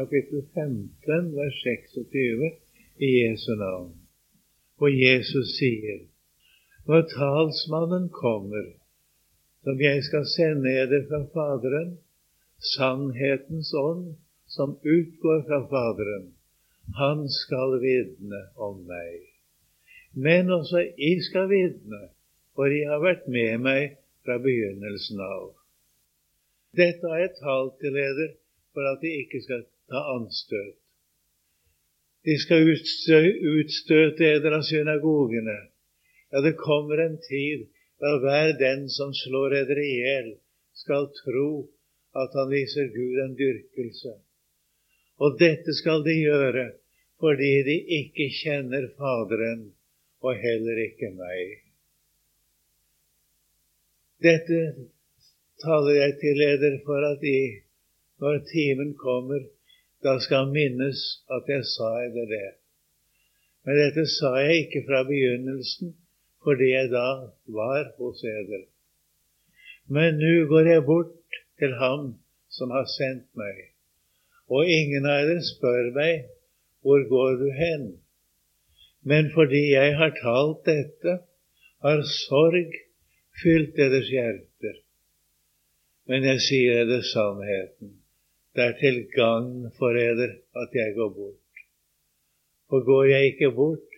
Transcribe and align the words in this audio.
kapittel 0.00 0.42
15, 0.54 1.36
vers 1.36 1.56
26 1.62 2.52
i 2.96 3.08
Jesu 3.20 3.54
navn. 3.54 3.92
Og 4.80 4.88
Jesus 4.96 5.56
sier, 5.58 6.06
når 6.88 7.02
talsmannen 7.12 8.06
kommer, 8.14 8.70
som 9.64 9.82
jeg 9.84 10.04
skal 10.06 10.24
sende 10.36 10.72
eder 10.82 11.04
fra 11.10 11.20
Faderen, 11.34 11.98
sannhetens 12.72 13.74
ånd 13.76 14.14
som 14.48 14.78
utgår 14.80 15.44
fra 15.50 15.60
Faderen, 15.72 16.30
han 16.96 17.26
skal 17.42 17.76
vitne 17.84 18.40
om 18.56 18.80
meg. 18.88 19.28
Men 20.16 20.48
også 20.56 20.86
jeg 20.96 21.20
skal 21.28 21.52
vitne, 21.52 22.06
for 22.56 22.72
jeg 22.72 22.88
har 22.88 23.04
vært 23.04 23.28
med 23.28 23.66
meg 23.68 23.98
fra 24.24 24.40
begynnelsen 24.40 25.20
av. 25.28 25.50
Dette 26.76 27.04
har 27.12 27.20
jeg 27.26 27.36
talt 27.42 27.76
til 27.82 28.00
dere 28.00 28.32
for 28.74 28.86
at 28.92 29.04
de 29.04 29.12
ikke 29.24 29.42
skal 29.44 29.62
ta 29.90 30.04
anstøt. 30.14 30.78
De 32.24 32.36
skal 32.38 32.68
utstøte 32.68 34.26
eder 34.28 34.56
av 34.58 34.64
synagogene. 34.68 35.56
Ja, 36.30 36.42
det 36.44 36.58
kommer 36.60 37.00
en 37.00 37.16
tid 37.24 37.66
da 38.00 38.16
hver 38.22 38.54
den 38.60 38.86
som 38.92 39.12
slår 39.16 39.56
eder 39.62 39.80
i 39.80 39.90
hjel, 40.00 40.28
skal 40.76 41.08
tro 41.22 41.50
at 42.16 42.36
han 42.36 42.52
viser 42.52 42.88
Gud 42.92 43.18
en 43.24 43.34
dyrkelse. 43.38 44.14
Og 45.20 45.36
dette 45.40 45.74
skal 45.76 46.04
de 46.06 46.16
gjøre 46.16 46.70
fordi 47.20 47.50
de 47.66 47.76
ikke 47.98 48.30
kjenner 48.32 48.86
Faderen 48.96 49.66
og 50.24 50.38
heller 50.40 50.78
ikke 50.86 51.10
meg. 51.16 51.58
Dette 54.24 54.60
taler 55.60 55.96
jeg 55.98 56.16
til 56.22 56.42
eder 56.44 56.76
for 56.86 57.04
at 57.04 57.20
de, 57.20 57.36
når 58.20 58.40
timen 58.48 58.94
kommer, 59.00 59.44
da 60.04 60.16
skal 60.24 60.48
minnes 60.52 61.00
at 61.36 61.48
jeg 61.48 61.64
sa 61.74 61.90
dere 62.14 62.26
det. 62.32 62.50
Men 63.64 63.76
dette 63.76 64.06
sa 64.08 64.32
jeg 64.40 64.64
ikke 64.64 64.84
fra 64.88 65.02
begynnelsen, 65.08 65.94
fordi 66.44 66.70
jeg 66.72 66.88
da 66.92 67.08
var 67.56 67.90
hos 67.98 68.22
eder. 68.24 68.64
Men 69.88 70.16
nå 70.22 70.46
går 70.48 70.72
jeg 70.72 70.86
bort 70.88 71.40
til 71.60 71.74
Ham 71.82 72.14
som 72.48 72.72
har 72.72 72.86
sendt 72.88 73.28
meg, 73.36 73.58
og 74.48 74.66
ingen 74.66 75.06
av 75.06 75.26
dere 75.28 75.44
spør 75.44 75.90
meg, 75.94 76.30
hvor 76.80 77.04
går 77.08 77.36
du 77.42 77.48
hen? 77.54 77.84
Men 79.04 79.30
fordi 79.34 79.62
jeg 79.74 79.96
har 80.00 80.16
talt 80.16 80.64
dette, 80.66 81.20
har 81.84 82.02
sorg 82.08 82.72
fylt 83.42 83.76
deres 83.76 84.08
hjerter. 84.12 84.80
Men 86.08 86.24
jeg 86.26 86.44
sier 86.48 86.84
dere 86.88 87.04
sannheten. 87.06 87.99
Det 88.54 88.62
er 88.68 88.74
til 88.82 88.96
gagn 89.14 89.70
forræder, 89.78 90.32
at 90.62 90.70
jeg 90.80 90.94
går 90.98 91.10
bort. 91.18 91.50
For 92.68 92.80
går 92.90 93.04
jeg 93.04 93.22
ikke 93.30 93.50
bort, 93.60 93.88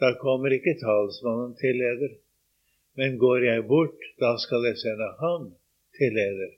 da 0.00 0.08
kommer 0.24 0.50
ikke 0.56 0.74
talsmannen 0.84 1.54
til 1.62 1.74
leder. 1.82 2.14
Men 2.98 3.18
går 3.18 3.38
jeg 3.50 3.66
bort, 3.72 3.98
da 4.22 4.30
skal 4.44 4.66
jeg 4.68 4.76
sende 4.84 5.08
ham 5.22 5.42
til 5.96 6.10
leder. 6.18 6.52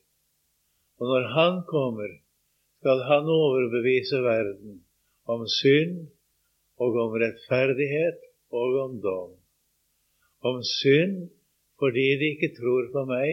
Og 0.98 1.04
når 1.12 1.24
han 1.36 1.54
kommer, 1.74 2.10
skal 2.78 2.98
han 3.10 3.24
overbevise 3.42 4.18
verden 4.32 4.74
om 5.32 5.40
synd 5.60 5.96
og 6.82 6.90
om 7.04 7.12
rettferdighet 7.22 8.18
og 8.60 8.68
om 8.84 8.92
dom. 9.06 9.32
Om 10.48 10.56
synd 10.80 11.16
fordi 11.78 12.06
de 12.20 12.26
ikke 12.34 12.54
tror 12.58 12.84
på 12.94 13.02
meg, 13.08 13.30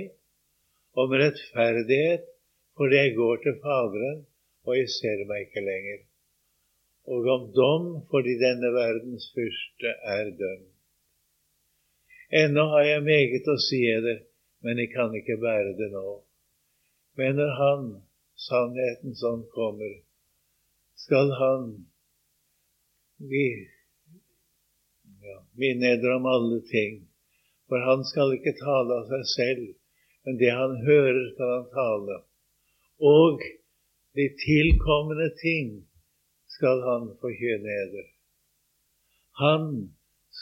om 1.01 1.13
rettferdighet 1.23 2.23
fordi 2.77 2.95
jeg 2.95 3.15
går 3.15 3.35
til 3.43 3.55
Faderen, 3.63 4.19
og 4.65 4.77
jeg 4.77 4.89
ser 4.97 5.23
meg 5.29 5.47
ikke 5.47 5.63
lenger. 5.65 5.99
Og 7.11 7.27
om 7.35 7.47
dom 7.55 7.87
fordi 8.11 8.37
denne 8.39 8.69
verdens 8.75 9.25
fyrste 9.35 9.95
er 10.15 10.29
dømt. 10.41 10.69
Ennå 12.41 12.63
har 12.71 12.85
jeg 12.87 13.03
meget 13.03 13.47
å 13.51 13.57
si 13.59 13.81
eder, 13.91 14.21
men 14.63 14.79
jeg 14.79 14.93
kan 14.93 15.11
ikke 15.17 15.41
bære 15.41 15.73
det 15.79 15.89
nå. 15.91 16.21
Men 17.19 17.35
når 17.35 17.51
Han, 17.57 17.87
sannheten 18.39 19.17
som 19.19 19.43
kommer, 19.55 19.97
skal 20.95 21.33
Han 21.41 21.65
vi, 23.31 23.45
ja, 25.27 25.37
minne 25.59 25.91
eder 25.97 26.15
om 26.15 26.29
alle 26.29 26.61
ting. 26.71 27.01
For 27.67 27.83
Han 27.83 28.07
skal 28.07 28.37
ikke 28.37 28.55
tale 28.61 29.01
av 29.01 29.11
seg 29.11 29.27
selv, 29.35 29.69
men 30.25 30.39
det 30.39 30.55
Han 30.55 30.79
hører, 30.87 31.23
skal 31.33 31.55
Han 31.57 31.71
tale 31.75 32.21
og 33.01 33.41
de 34.15 34.25
tilkommende 34.45 35.29
ting 35.41 35.69
skal 36.55 36.81
han 36.89 37.07
forkynne 37.21 37.75
eder. 37.83 38.07
Han 39.43 39.63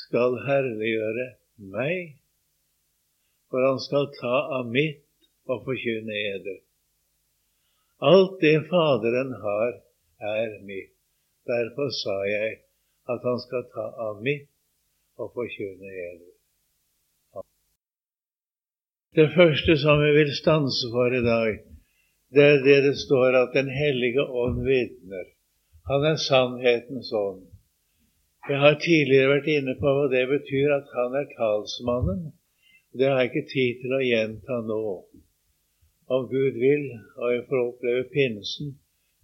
skal 0.04 0.40
herliggjøre 0.48 1.28
meg, 1.76 2.18
for 3.50 3.66
han 3.70 3.80
skal 3.88 4.10
ta 4.18 4.36
av 4.60 4.72
mitt 4.74 5.06
og 5.50 5.64
forkynne 5.68 6.18
eder. 6.34 6.60
Alt 8.12 8.40
det 8.42 8.58
Faderen 8.72 9.32
har, 9.44 9.72
er 10.20 10.60
mitt. 10.68 10.96
Derfor 11.48 11.90
sa 12.04 12.18
jeg 12.28 12.60
at 13.10 13.24
han 13.24 13.40
skal 13.46 13.64
ta 13.74 13.86
av 14.10 14.20
mitt 14.24 14.50
og 15.20 15.32
forkynne 15.36 15.94
eder. 16.10 16.34
Det 19.18 19.30
første 19.36 19.76
som 19.82 20.02
vi 20.04 20.12
vil 20.20 20.32
stanse 20.38 20.92
for 20.94 21.16
i 21.16 21.24
dag, 21.26 21.69
det 22.36 22.44
er 22.46 22.60
det 22.64 22.80
det 22.86 22.98
står 22.98 23.38
at 23.44 23.56
Den 23.58 23.70
hellige 23.74 24.24
ånd 24.44 24.60
vitner. 24.66 25.26
Han 25.90 26.06
er 26.12 26.18
sannhetens 26.22 27.12
ånd. 27.14 27.48
Jeg 28.50 28.60
har 28.64 28.76
tidligere 28.82 29.32
vært 29.34 29.50
inne 29.54 29.74
på 29.80 29.94
hva 29.96 30.06
det 30.12 30.26
betyr 30.30 30.76
at 30.76 30.94
han 30.98 31.18
er 31.22 31.32
talsmannen. 31.38 32.22
Det 32.98 33.10
har 33.10 33.20
jeg 33.22 33.32
ikke 33.32 33.52
tid 33.54 33.82
til 33.82 33.96
å 33.98 34.06
gjenta 34.06 34.60
nå. 34.70 34.84
Om 36.10 36.30
Gud 36.30 36.56
vil, 36.62 36.86
og 37.18 37.34
jeg 37.34 37.44
får 37.50 37.66
oppleve 37.66 38.06
pinsen, 38.14 38.72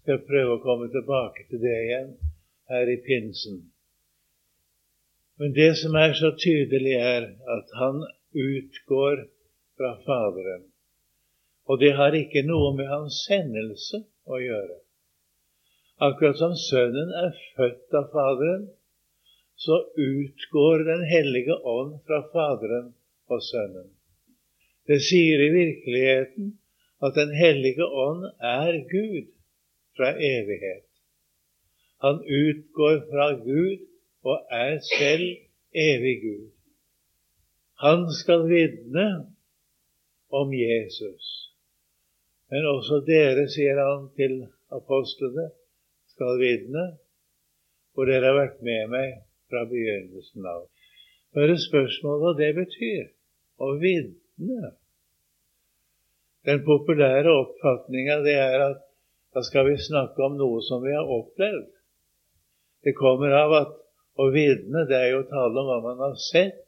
skal 0.01 0.17
jeg 0.17 0.27
prøve 0.27 0.57
å 0.57 0.63
komme 0.65 0.89
tilbake 0.93 1.47
til 1.49 1.63
det 1.63 1.77
igjen 1.85 2.11
her 2.69 2.91
i 2.93 2.99
pinsen. 3.07 3.63
Men 5.41 5.55
det 5.57 5.71
som 5.81 5.97
er 5.99 6.13
så 6.17 6.31
tydelig, 6.37 6.93
er 7.15 7.25
at 7.57 7.73
han 7.79 8.03
utgår 8.33 9.25
fra 9.77 9.91
Faderen. 10.05 10.69
Og 11.65 11.79
det 11.81 11.95
har 11.97 12.13
ikke 12.13 12.45
noe 12.45 12.73
med 12.77 12.89
hans 12.89 13.23
sendelse 13.25 14.03
å 14.29 14.39
gjøre. 14.41 14.79
Akkurat 16.05 16.37
som 16.37 16.55
Sønnen 16.59 17.13
er 17.15 17.31
født 17.55 17.95
av 17.95 18.09
Faderen, 18.13 18.65
så 19.55 19.77
utgår 19.95 20.83
Den 20.83 21.05
hellige 21.07 21.55
ånd 21.55 22.01
fra 22.07 22.19
Faderen 22.33 22.91
og 23.31 23.41
Sønnen. 23.43 23.87
Det 24.85 24.99
sier 25.01 25.41
i 25.41 25.53
virkeligheten 25.53 26.51
at 27.01 27.15
Den 27.15 27.31
hellige 27.33 27.85
ånd 27.85 28.27
er 28.39 28.81
Gud 28.91 29.31
fra 29.97 30.11
evighet. 30.11 30.85
Han 32.03 32.19
utgår 32.21 32.99
fra 33.09 33.31
Gud 33.39 33.87
og 34.23 34.45
er 34.51 34.77
selv 34.97 35.25
evig 35.71 36.21
Gud. 36.21 36.51
Han 37.79 38.05
skal 38.19 38.45
vitne 38.49 39.07
om 40.29 40.53
Jesus. 40.53 41.44
Men 42.53 42.67
også 42.69 43.01
dere, 43.07 43.47
sier 43.49 43.79
han 43.81 44.09
til 44.17 44.43
apostlene, 44.73 45.49
skal 46.13 46.39
vitne, 46.39 46.85
for 47.95 48.07
dere 48.09 48.31
har 48.31 48.37
vært 48.37 48.61
med 48.65 48.91
meg 48.91 49.13
fra 49.49 49.65
begynnelsen 49.69 50.45
av. 50.47 50.65
Så 51.31 51.43
er 51.43 51.51
det 51.51 51.61
spørsmål 51.65 52.21
hva 52.21 52.33
det 52.37 52.51
betyr 52.55 53.07
å 53.65 53.71
vitne. 53.81 54.71
Den 56.45 56.61
populære 56.67 57.31
oppfatninga 57.33 58.19
er 58.29 58.67
at 58.69 58.83
da 59.35 59.43
skal 59.43 59.67
vi 59.67 59.79
snakke 59.81 60.21
om 60.23 60.37
noe 60.39 60.61
som 60.63 60.83
vi 60.85 60.93
har 60.95 61.09
opplevd. 61.11 61.71
Det 62.85 62.93
kommer 62.95 63.33
av 63.35 63.55
at 63.57 63.73
å 64.21 64.29
vitne, 64.31 64.85
det 64.87 64.95
er 64.95 65.09
jo 65.11 65.23
å 65.23 65.29
tale 65.31 65.59
om 65.59 65.71
hva 65.71 65.79
man 65.83 66.03
har 66.05 66.19
sett, 66.21 66.61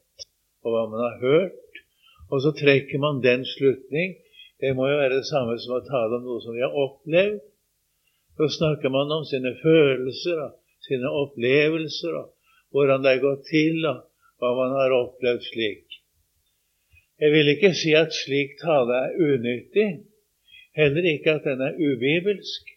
og 0.65 0.73
hva 0.73 0.87
man 0.91 1.03
har 1.05 1.19
hørt. 1.21 1.83
Og 2.27 2.41
så 2.43 2.51
trekker 2.57 2.99
man 2.99 3.21
den 3.23 3.45
slutning 3.47 4.17
det 4.61 4.73
må 4.77 4.87
jo 4.89 4.97
være 4.97 5.19
det 5.19 5.27
samme 5.29 5.57
som 5.61 5.77
å 5.77 5.85
tale 5.85 6.17
om 6.17 6.25
noe 6.25 6.41
som 6.41 6.55
vi 6.55 6.63
har 6.65 6.73
opplevd. 6.85 7.41
Så 8.37 8.49
snakker 8.57 8.93
man 8.93 9.11
om 9.13 9.25
sine 9.25 9.53
følelser 9.61 10.41
og 10.45 10.57
sine 10.85 11.11
opplevelser 11.23 12.17
og 12.17 12.33
hvordan 12.73 13.03
det 13.05 13.13
er 13.15 13.23
gått 13.23 13.45
til, 13.49 13.85
og 13.85 14.03
hva 14.41 14.51
man 14.57 14.75
har 14.77 14.93
opplevd 14.93 15.45
slik. 15.47 15.97
Jeg 17.17 17.33
vil 17.33 17.49
ikke 17.53 17.71
si 17.73 17.93
at 17.97 18.13
slik 18.13 18.57
tale 18.61 18.97
er 19.07 19.15
unyttig, 19.17 19.87
heller 20.77 21.07
ikke 21.09 21.37
at 21.39 21.47
den 21.47 21.63
er 21.65 21.79
ubibelsk, 21.79 22.73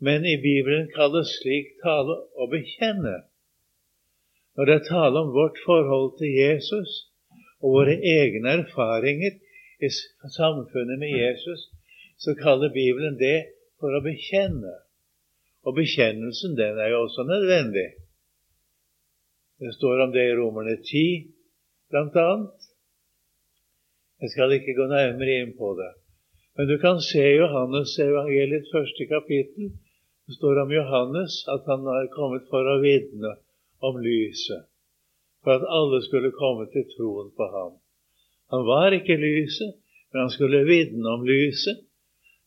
men 0.00 0.24
i 0.24 0.38
Bibelen 0.40 0.88
kalles 0.94 1.34
slik 1.40 1.74
tale 1.82 2.16
å 2.40 2.48
bekjenne. 2.52 3.18
Når 4.56 4.70
det 4.70 4.76
er 4.78 4.88
tale 4.88 5.24
om 5.24 5.34
vårt 5.34 5.58
forhold 5.66 6.14
til 6.20 6.32
Jesus 6.32 6.94
og 7.60 7.76
våre 7.76 7.96
egne 7.98 8.56
erfaringer 8.62 9.36
i 9.80 9.90
samfunnet 10.36 10.98
med 10.98 11.10
Jesus, 11.10 11.70
så 12.16 12.34
kaller 12.34 12.72
Bibelen 12.74 13.18
det 13.18 13.38
for 13.80 13.94
å 13.94 14.02
bekjenne. 14.04 14.74
Og 15.64 15.76
bekjennelsen, 15.78 16.56
den 16.58 16.78
er 16.78 16.92
jo 16.92 17.04
også 17.06 17.24
nødvendig. 17.26 17.88
Det 19.60 19.72
står 19.74 20.04
om 20.04 20.12
det 20.12 20.24
i 20.28 20.36
Romerne 20.36 20.76
10, 20.76 21.04
blant 21.90 22.16
annet. 22.20 22.70
Jeg 24.20 24.32
skal 24.34 24.56
ikke 24.56 24.76
gå 24.78 24.86
nærmere 24.90 25.38
inn 25.42 25.54
på 25.58 25.74
det. 25.78 25.92
Men 26.56 26.68
du 26.70 26.76
kan 26.78 27.00
se 27.02 27.22
Johannes 27.34 27.96
evangeliets 27.98 28.70
første 28.74 29.06
kapittel. 29.10 29.72
Det 30.26 30.36
står 30.38 30.62
om 30.62 30.72
Johannes 30.72 31.40
at 31.54 31.66
han 31.68 31.86
er 31.96 32.12
kommet 32.14 32.46
for 32.52 32.64
å 32.64 32.80
vitne 32.82 33.34
om 33.84 33.98
lyset, 34.00 34.68
for 35.44 35.58
at 35.58 35.66
alle 35.78 36.00
skulle 36.06 36.32
komme 36.38 36.68
til 36.72 36.86
troen 36.94 37.32
på 37.36 37.48
ham. 37.56 37.74
Han 38.54 38.66
var 38.68 38.94
ikke 38.94 39.16
lyset, 39.18 39.74
men 40.12 40.24
han 40.24 40.30
skulle 40.30 40.62
vitne 40.68 41.10
om 41.10 41.24
lyset. 41.26 41.80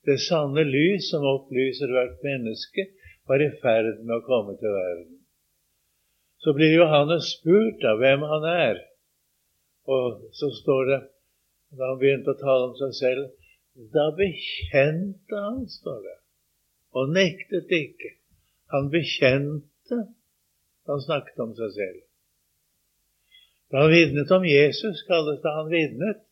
Det 0.08 0.16
sanne 0.24 0.64
lys 0.64 1.10
som 1.12 1.26
opplyser 1.28 1.92
hvert 1.92 2.22
menneske, 2.24 2.86
var 3.28 3.44
i 3.44 3.50
ferd 3.60 4.06
med 4.06 4.14
å 4.16 4.24
komme 4.24 4.56
til 4.62 4.72
verden. 4.72 5.18
Så 6.40 6.54
blir 6.56 6.78
Johannes 6.78 7.28
spurt 7.34 7.84
av 7.92 8.00
hvem 8.00 8.24
han 8.30 8.48
er. 8.48 8.80
Og 9.92 10.30
så 10.38 10.48
står 10.62 10.92
det, 10.94 11.02
da 11.76 11.92
han 11.92 12.00
begynte 12.00 12.32
å 12.32 12.40
tale 12.40 12.70
om 12.70 12.78
seg 12.80 12.96
selv, 13.02 13.28
da 13.92 14.08
bekjente 14.16 15.44
han, 15.44 15.66
står 15.70 16.00
det, 16.06 16.18
og 16.96 17.12
nektet 17.18 17.74
ikke. 17.76 18.14
Han 18.72 18.88
bekjente 18.94 20.04
han 20.88 21.04
snakket 21.04 21.44
om 21.44 21.52
seg 21.60 21.76
selv. 21.76 22.07
Da 23.72 23.84
han 23.84 23.92
vitnet 23.92 24.32
om 24.32 24.46
Jesus, 24.48 25.04
kalles 25.08 25.42
det 25.44 25.54
han 25.56 25.70
vitnet. 25.72 26.24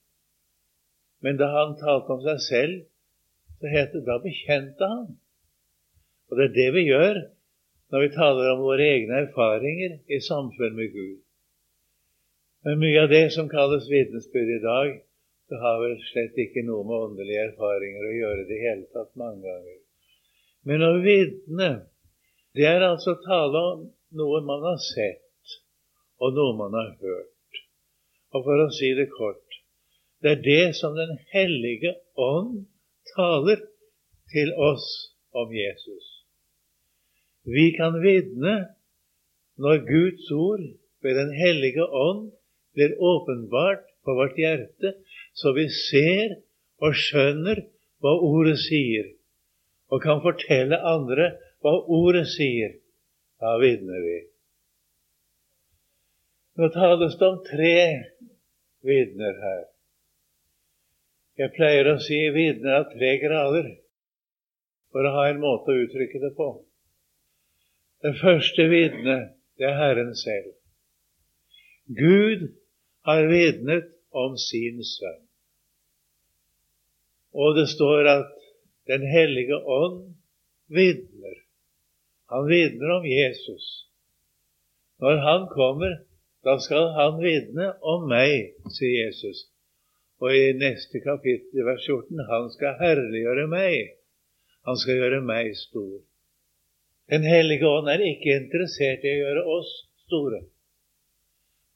Men 1.24 1.40
da 1.40 1.50
han 1.52 1.78
talte 1.80 2.16
om 2.16 2.22
seg 2.24 2.42
selv, 2.46 2.84
så 3.60 3.72
het 3.72 3.96
det 3.96 4.04
da 4.08 4.20
bekjente 4.24 4.90
han. 4.92 5.16
Og 6.30 6.38
det 6.38 6.50
er 6.50 6.56
det 6.60 6.70
vi 6.76 6.86
gjør 6.90 7.24
når 7.94 8.02
vi 8.02 8.14
taler 8.16 8.52
om 8.52 8.64
våre 8.66 8.86
egne 8.96 9.22
erfaringer 9.28 10.00
i 10.12 10.20
samfunn 10.24 10.78
med 10.78 10.94
Gud. 10.94 11.20
Men 12.66 12.80
mye 12.82 13.04
av 13.04 13.12
det 13.12 13.28
som 13.36 13.50
kalles 13.50 13.86
vitnesbyrd 13.92 14.52
i 14.56 14.62
dag, 14.64 14.94
det 15.50 15.60
har 15.62 15.76
vel 15.84 16.00
slett 16.10 16.40
ikke 16.42 16.64
noe 16.66 16.86
med 16.88 17.04
åndelige 17.10 17.44
erfaringer 17.52 18.08
å 18.08 18.16
gjøre 18.16 18.48
det 18.50 18.62
hele 18.64 18.88
tatt 18.96 19.12
mange 19.22 19.44
ganger. 19.46 19.78
Men 20.66 20.82
å 20.82 20.96
vitne, 21.04 21.70
det 22.58 22.66
er 22.66 22.88
altså 22.88 23.14
å 23.14 23.22
tale 23.22 23.62
om 23.74 23.84
noe 24.18 24.42
man 24.48 24.66
har 24.66 24.82
sett, 24.82 25.25
og 26.22 26.36
noe 26.36 26.56
man 26.58 26.76
har 26.78 26.92
hørt. 27.02 27.62
Og 28.36 28.44
for 28.44 28.66
å 28.66 28.72
si 28.76 28.92
det 28.98 29.10
kort 29.14 29.46
det 30.26 30.32
er 30.32 30.42
det 30.42 30.76
som 30.80 30.96
Den 30.98 31.18
hellige 31.30 31.92
ånd 32.18 32.66
taler 33.14 33.60
til 34.34 34.54
oss 34.58 34.88
om 35.38 35.52
Jesus. 35.54 36.06
Vi 37.46 37.76
kan 37.78 38.00
vitne 38.02 38.56
når 39.62 39.84
Guds 39.86 40.32
ord 40.32 40.64
ved 41.06 41.20
Den 41.20 41.34
hellige 41.38 41.86
ånd 41.86 42.32
blir 42.74 42.98
åpenbart 42.98 43.86
på 44.04 44.16
vårt 44.18 44.38
hjerte, 44.38 44.96
så 45.34 45.54
vi 45.54 45.68
ser 45.70 46.40
og 46.82 46.98
skjønner 46.98 47.62
hva 48.02 48.16
ordet 48.26 48.58
sier, 48.66 49.14
og 49.94 50.02
kan 50.04 50.24
fortelle 50.26 50.82
andre 50.82 51.36
hva 51.62 51.78
ordet 51.86 52.26
sier. 52.34 52.76
Da 53.40 53.56
vitner 53.62 54.02
vi. 54.02 54.18
Nå 56.56 56.70
tales 56.72 57.18
det 57.20 57.28
om 57.28 57.40
tre 57.44 57.80
vitner 58.88 59.40
her. 59.44 59.64
Jeg 61.36 61.52
pleier 61.58 61.90
å 61.92 61.98
si 62.00 62.20
vitner 62.32 62.78
av 62.78 62.86
tre 62.94 63.10
grader 63.20 63.74
for 64.96 65.04
å 65.04 65.16
ha 65.18 65.26
en 65.28 65.42
måte 65.44 65.74
å 65.74 65.82
uttrykke 65.84 66.22
det 66.24 66.32
på. 66.38 66.48
Det 68.06 68.14
første 68.22 68.70
vitnet, 68.72 69.34
det 69.60 69.68
er 69.68 69.76
Herren 69.82 70.14
selv. 70.16 70.54
Gud 71.92 72.48
har 73.06 73.28
vitnet 73.28 73.92
om 74.16 74.40
sin 74.40 74.80
sønn. 74.80 75.22
Og 77.36 77.60
det 77.60 77.68
står 77.76 78.12
at 78.14 78.32
Den 78.86 79.02
hellige 79.10 79.58
ånd 79.66 80.12
vitner. 80.70 81.38
Han 82.30 82.44
vitner 82.46 82.92
om 83.00 83.06
Jesus. 83.10 83.64
Når 85.02 85.18
han 85.24 85.48
kommer, 85.50 85.96
da 86.46 86.60
skal 86.62 86.92
han 86.94 87.22
vitne 87.24 87.72
om 87.82 88.06
meg, 88.10 88.54
sier 88.78 89.08
Jesus. 89.08 89.48
Og 90.22 90.32
i 90.32 90.52
neste 90.56 91.02
kapittel, 91.04 91.64
vers 91.66 91.86
14, 91.90 92.22
han 92.30 92.52
skal 92.54 92.78
herliggjøre 92.80 93.48
meg. 93.52 93.96
Han 94.70 94.78
skal 94.78 95.00
gjøre 95.02 95.24
meg 95.26 95.50
stor. 95.58 96.04
Den 97.10 97.26
hellige 97.26 97.66
ånd 97.70 97.90
er 97.90 98.02
ikke 98.02 98.38
interessert 98.40 99.04
i 99.06 99.14
å 99.14 99.24
gjøre 99.24 99.44
oss 99.58 99.72
store. 100.06 100.44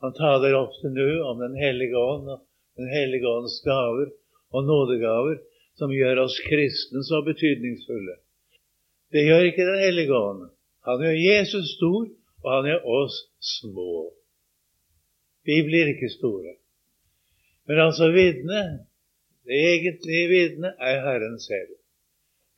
Han 0.05 0.15
taler 0.17 0.55
ofte 0.57 0.89
nå 0.93 1.09
om 1.27 1.41
Den 1.41 1.57
hellige 1.59 1.97
ånd 1.97 2.29
og 2.29 2.45
Den 2.79 2.89
hellige 2.93 3.27
ånds 3.27 3.59
gaver 3.65 4.13
og 4.53 4.69
nådegaver 4.69 5.41
som 5.81 5.91
gjør 5.93 6.23
oss 6.23 6.37
kristne 6.45 7.03
så 7.07 7.19
betydningsfulle. 7.25 8.15
Det 9.11 9.25
gjør 9.25 9.49
ikke 9.49 9.67
Den 9.67 9.83
hellige 9.83 10.15
ånd. 10.15 10.47
Han 10.87 11.03
gjør 11.03 11.17
Jesus 11.17 11.75
stor, 11.75 12.07
og 12.45 12.49
han 12.53 12.71
gjør 12.71 12.87
oss 13.01 13.19
små. 13.57 14.18
Vi 15.49 15.57
blir 15.65 15.89
ikke 15.93 16.11
store. 16.13 16.53
Men 17.67 17.79
altså 17.87 18.11
vitnet, 18.13 18.85
det 19.49 19.57
egentlige 19.73 20.27
vitnet, 20.29 20.73
er 20.89 21.01
Herren 21.05 21.39
selv. 21.41 21.75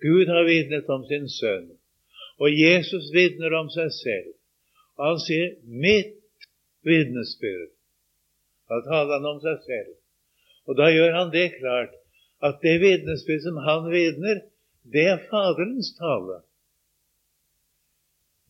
Gud 0.04 0.26
har 0.34 0.44
vitnet 0.48 0.90
om 0.96 1.04
sin 1.08 1.28
sønn, 1.30 1.68
og 2.42 2.58
Jesus 2.64 3.12
vitner 3.16 3.54
om 3.60 3.70
seg 3.72 3.92
selv. 3.96 4.32
Og 4.98 5.06
han 5.10 5.20
sier 5.26 5.48
'mitt 5.84 6.48
vitnesbyrd'. 6.90 7.76
Da 8.70 8.80
taler 8.88 9.14
han 9.18 9.28
om 9.34 9.40
seg 9.46 9.58
selv. 9.68 9.94
Og 10.68 10.78
da 10.80 10.88
gjør 10.96 11.12
han 11.20 11.32
det 11.36 11.48
klart 11.60 11.94
at 12.48 12.60
det 12.66 12.82
vitnesbyrd 12.82 13.44
som 13.46 13.58
han 13.68 13.92
vitner, 13.92 14.42
det 14.94 15.06
er 15.14 15.24
Faderens 15.30 15.94
tale. 16.00 16.42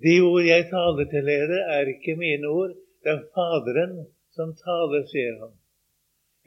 De 0.03 0.15
ord 0.31 0.45
jeg 0.45 0.65
taler 0.71 1.05
til 1.13 1.29
dere, 1.29 1.59
er 1.77 1.93
ikke 1.93 2.15
mine 2.15 2.47
ord. 2.47 2.73
Det 3.03 3.11
er 3.11 3.23
Faderen 3.35 3.95
som 4.41 4.53
taler, 4.57 5.05
sier 5.13 5.35
han. 5.41 5.57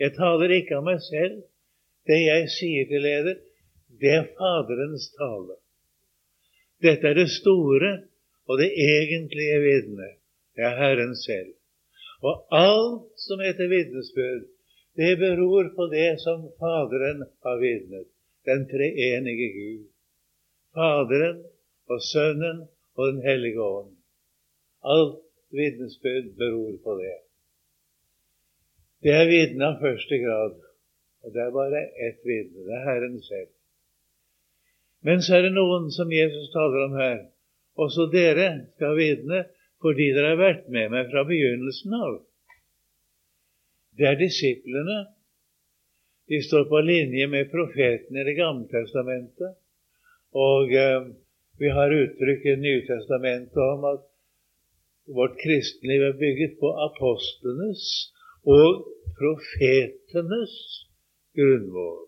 Jeg 0.03 0.17
taler 0.19 0.57
ikke 0.59 0.79
av 0.81 0.87
meg 0.89 1.03
selv. 1.07 1.43
Det 2.09 2.19
jeg 2.21 2.49
sier 2.53 2.89
til 2.91 3.07
dere, 3.07 3.37
det 4.03 4.11
er 4.19 4.27
Faderens 4.37 5.07
tale. 5.15 5.57
Dette 6.85 7.13
er 7.13 7.17
det 7.17 7.31
store 7.33 7.93
og 8.51 8.59
det 8.61 8.73
egentlige 8.75 9.61
vitnet. 9.63 10.19
Det 10.57 10.67
er 10.67 10.77
Herren 10.81 11.15
selv. 11.17 11.55
Og 12.25 12.45
alt 12.57 13.07
som 13.21 13.41
heter 13.45 13.71
vitnesbyrd, 13.71 14.45
det 14.99 15.17
beror 15.19 15.71
på 15.77 15.89
det 15.93 16.11
som 16.23 16.45
Faderen 16.61 17.25
har 17.47 17.59
vitnet, 17.63 18.09
den 18.47 18.67
treenige 18.71 19.49
Gud. 19.57 19.85
Faderen 20.75 21.43
og 21.91 22.03
Sønnen 22.03 22.65
og 22.95 23.13
Den 23.13 23.23
hellige 23.27 23.63
ånd. 23.63 23.95
Alt 24.85 25.23
vitnesbyrd 25.51 26.35
beror 26.39 26.77
på 26.85 26.99
det. 27.01 27.19
Det 29.05 29.13
er 29.13 29.27
vitne 29.29 29.67
av 29.69 29.83
første 29.85 30.17
grad, 30.17 30.55
og 31.25 31.33
det 31.35 31.41
er 31.45 31.51
bare 31.53 31.81
ett 32.07 32.23
vitne. 32.25 32.63
Det 32.65 32.73
er 32.73 32.87
Herren 32.87 33.19
selv. 33.27 33.51
Men 35.05 35.21
så 35.21 35.35
er 35.37 35.45
det 35.45 35.51
noen 35.53 35.91
som 35.93 36.13
Jesus 36.13 36.47
taler 36.55 36.87
om 36.87 36.95
her. 36.97 37.19
Også 37.77 38.07
dere 38.13 38.47
skal 38.77 38.97
vitne 38.97 39.43
fordi 39.85 40.07
dere 40.17 40.31
har 40.33 40.41
vært 40.41 40.71
med 40.73 40.95
meg 40.95 41.11
fra 41.11 41.27
begynnelsen 41.29 41.97
av. 41.99 42.15
Det 43.99 44.09
er 44.09 44.17
disiplene. 44.17 44.97
De 46.33 46.41
står 46.41 46.65
på 46.71 46.81
linje 46.81 47.29
med 47.29 47.53
profetene 47.53 48.23
i 48.23 48.27
Det 48.31 48.37
gamle 48.39 48.65
testamentet. 48.73 49.59
Og 50.33 50.73
eh, 50.73 51.13
vi 51.61 51.69
har 51.77 51.93
uttrykk 51.93 52.49
i 52.49 52.57
Nytestamentet 52.63 53.61
om 53.69 53.85
at 53.93 54.09
vårt 55.13 55.37
kristenliv 55.45 56.09
er 56.09 56.17
bygget 56.17 56.57
på 56.63 56.73
apostlenes 56.89 57.85
og 58.49 58.94
profetenes 59.19 60.55
grunnmål. 61.37 62.03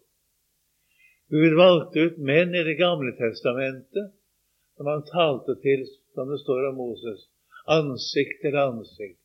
Gud 1.31 1.57
valgte 1.59 2.01
ut 2.07 2.19
menn 2.19 2.55
i 2.55 2.63
Det 2.63 2.77
gamle 2.79 3.13
testamentet 3.19 4.13
som 4.77 4.87
han 4.87 5.07
talte 5.09 5.57
til, 5.63 5.87
som 6.15 6.31
det 6.31 6.39
står 6.43 6.69
om 6.71 6.79
Moses, 6.83 7.27
ansikt 7.67 8.43
til 8.45 8.59
ansikt, 8.61 9.21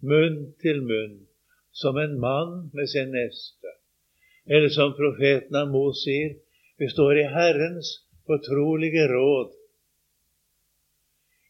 munn 0.00 0.54
til 0.62 0.80
munn 0.86 1.18
som 1.72 1.96
en 1.96 2.18
mann 2.20 2.70
med 2.72 2.88
sin 2.88 3.12
neste. 3.12 3.74
Eller 4.46 4.68
som 4.68 4.94
profeten 4.96 5.56
Amos 5.56 6.02
sier, 6.04 6.36
vi 6.78 6.88
står 6.88 7.18
i 7.18 7.28
Herrens 7.30 7.92
fortrolige 8.26 9.06
råd. 9.12 9.52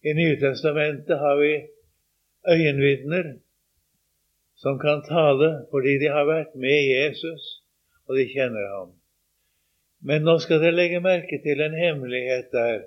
I 0.02 0.14
Nytestamentet 0.18 1.18
har 1.18 1.36
vi 1.40 1.52
øyenvitner 2.48 3.36
som 4.62 4.78
kan 4.78 5.02
tale 5.08 5.50
fordi 5.72 5.98
de 6.02 6.10
har 6.14 6.28
vært 6.28 6.54
med 6.54 6.78
Jesus, 6.86 7.46
og 8.06 8.18
de 8.18 8.28
kjenner 8.30 8.66
ham. 8.76 8.92
Men 10.06 10.24
nå 10.26 10.36
skal 10.42 10.62
dere 10.62 10.76
legge 10.76 11.02
merke 11.02 11.38
til 11.42 11.62
en 11.62 11.78
hemmelighet 11.78 12.50
der. 12.54 12.82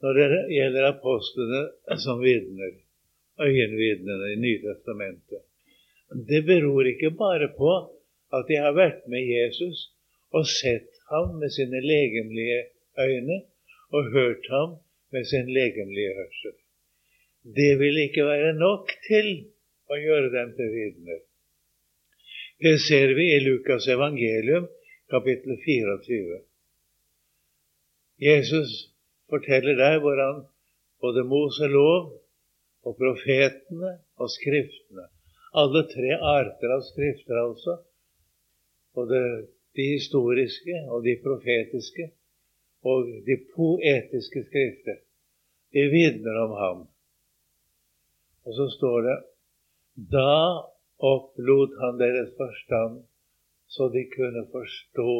når 0.00 0.14
det 0.16 0.36
gjelder 0.48 0.86
apostlene 0.88 1.96
som 2.00 2.22
vitner, 2.24 2.70
øyenvitnene 3.36 4.30
i 4.32 4.38
Nytestamentet. 4.40 5.42
Det 6.28 6.40
beror 6.48 6.88
ikke 6.88 7.10
bare 7.10 7.50
på 7.58 7.72
at 8.32 8.48
de 8.48 8.56
har 8.56 8.72
vært 8.72 9.04
med 9.12 9.28
Jesus 9.28 9.90
og 10.32 10.48
sett 10.48 10.88
ham 11.10 11.36
med 11.42 11.52
sine 11.52 11.82
legemlige 11.84 12.62
øyne 12.96 13.42
og 13.92 14.10
hørt 14.16 14.48
ham 14.50 14.74
med 15.12 15.28
sin 15.28 15.52
legemlige 15.52 16.16
hørsel. 16.16 16.56
Det 17.44 17.72
vil 17.78 18.00
ikke 18.06 18.24
være 18.24 18.54
nok 18.56 18.88
til 19.08 19.30
å 19.90 19.98
gjøre 19.98 20.30
dem 20.34 20.54
til 20.58 20.70
vitner. 20.74 21.20
Det 22.60 22.76
ser 22.84 23.14
vi 23.16 23.26
i 23.34 23.42
Lukas 23.42 23.88
evangelium, 23.88 24.68
kapittel 25.10 25.56
24. 25.64 26.40
Jesus 28.20 28.74
forteller 29.32 29.78
der 29.80 29.98
hvordan 30.02 30.42
både 31.00 31.24
Moselov 31.24 32.10
og 32.84 32.96
profetene 32.98 33.94
og 34.20 34.30
skriftene, 34.30 35.06
alle 35.56 35.82
tre 35.90 36.12
arter 36.14 36.74
av 36.76 36.84
skrifter 36.86 37.40
altså, 37.40 37.78
både 38.94 39.20
de 39.78 39.86
historiske 39.94 40.76
og 40.90 41.04
de 41.08 41.16
profetiske 41.24 42.10
og 42.86 43.08
de 43.26 43.36
poetiske 43.54 44.44
skrifter, 44.46 45.00
de 45.72 45.88
vitner 45.92 46.38
om 46.44 46.54
ham. 46.60 46.86
Og 48.44 48.56
så 48.56 48.68
står 48.76 49.02
det 49.08 49.16
da 50.08 50.66
opplot 51.12 51.76
han 51.80 51.98
deres 52.00 52.32
forstand, 52.38 53.04
så 53.68 53.88
de 53.92 54.04
kunne 54.16 54.46
forstå 54.52 55.12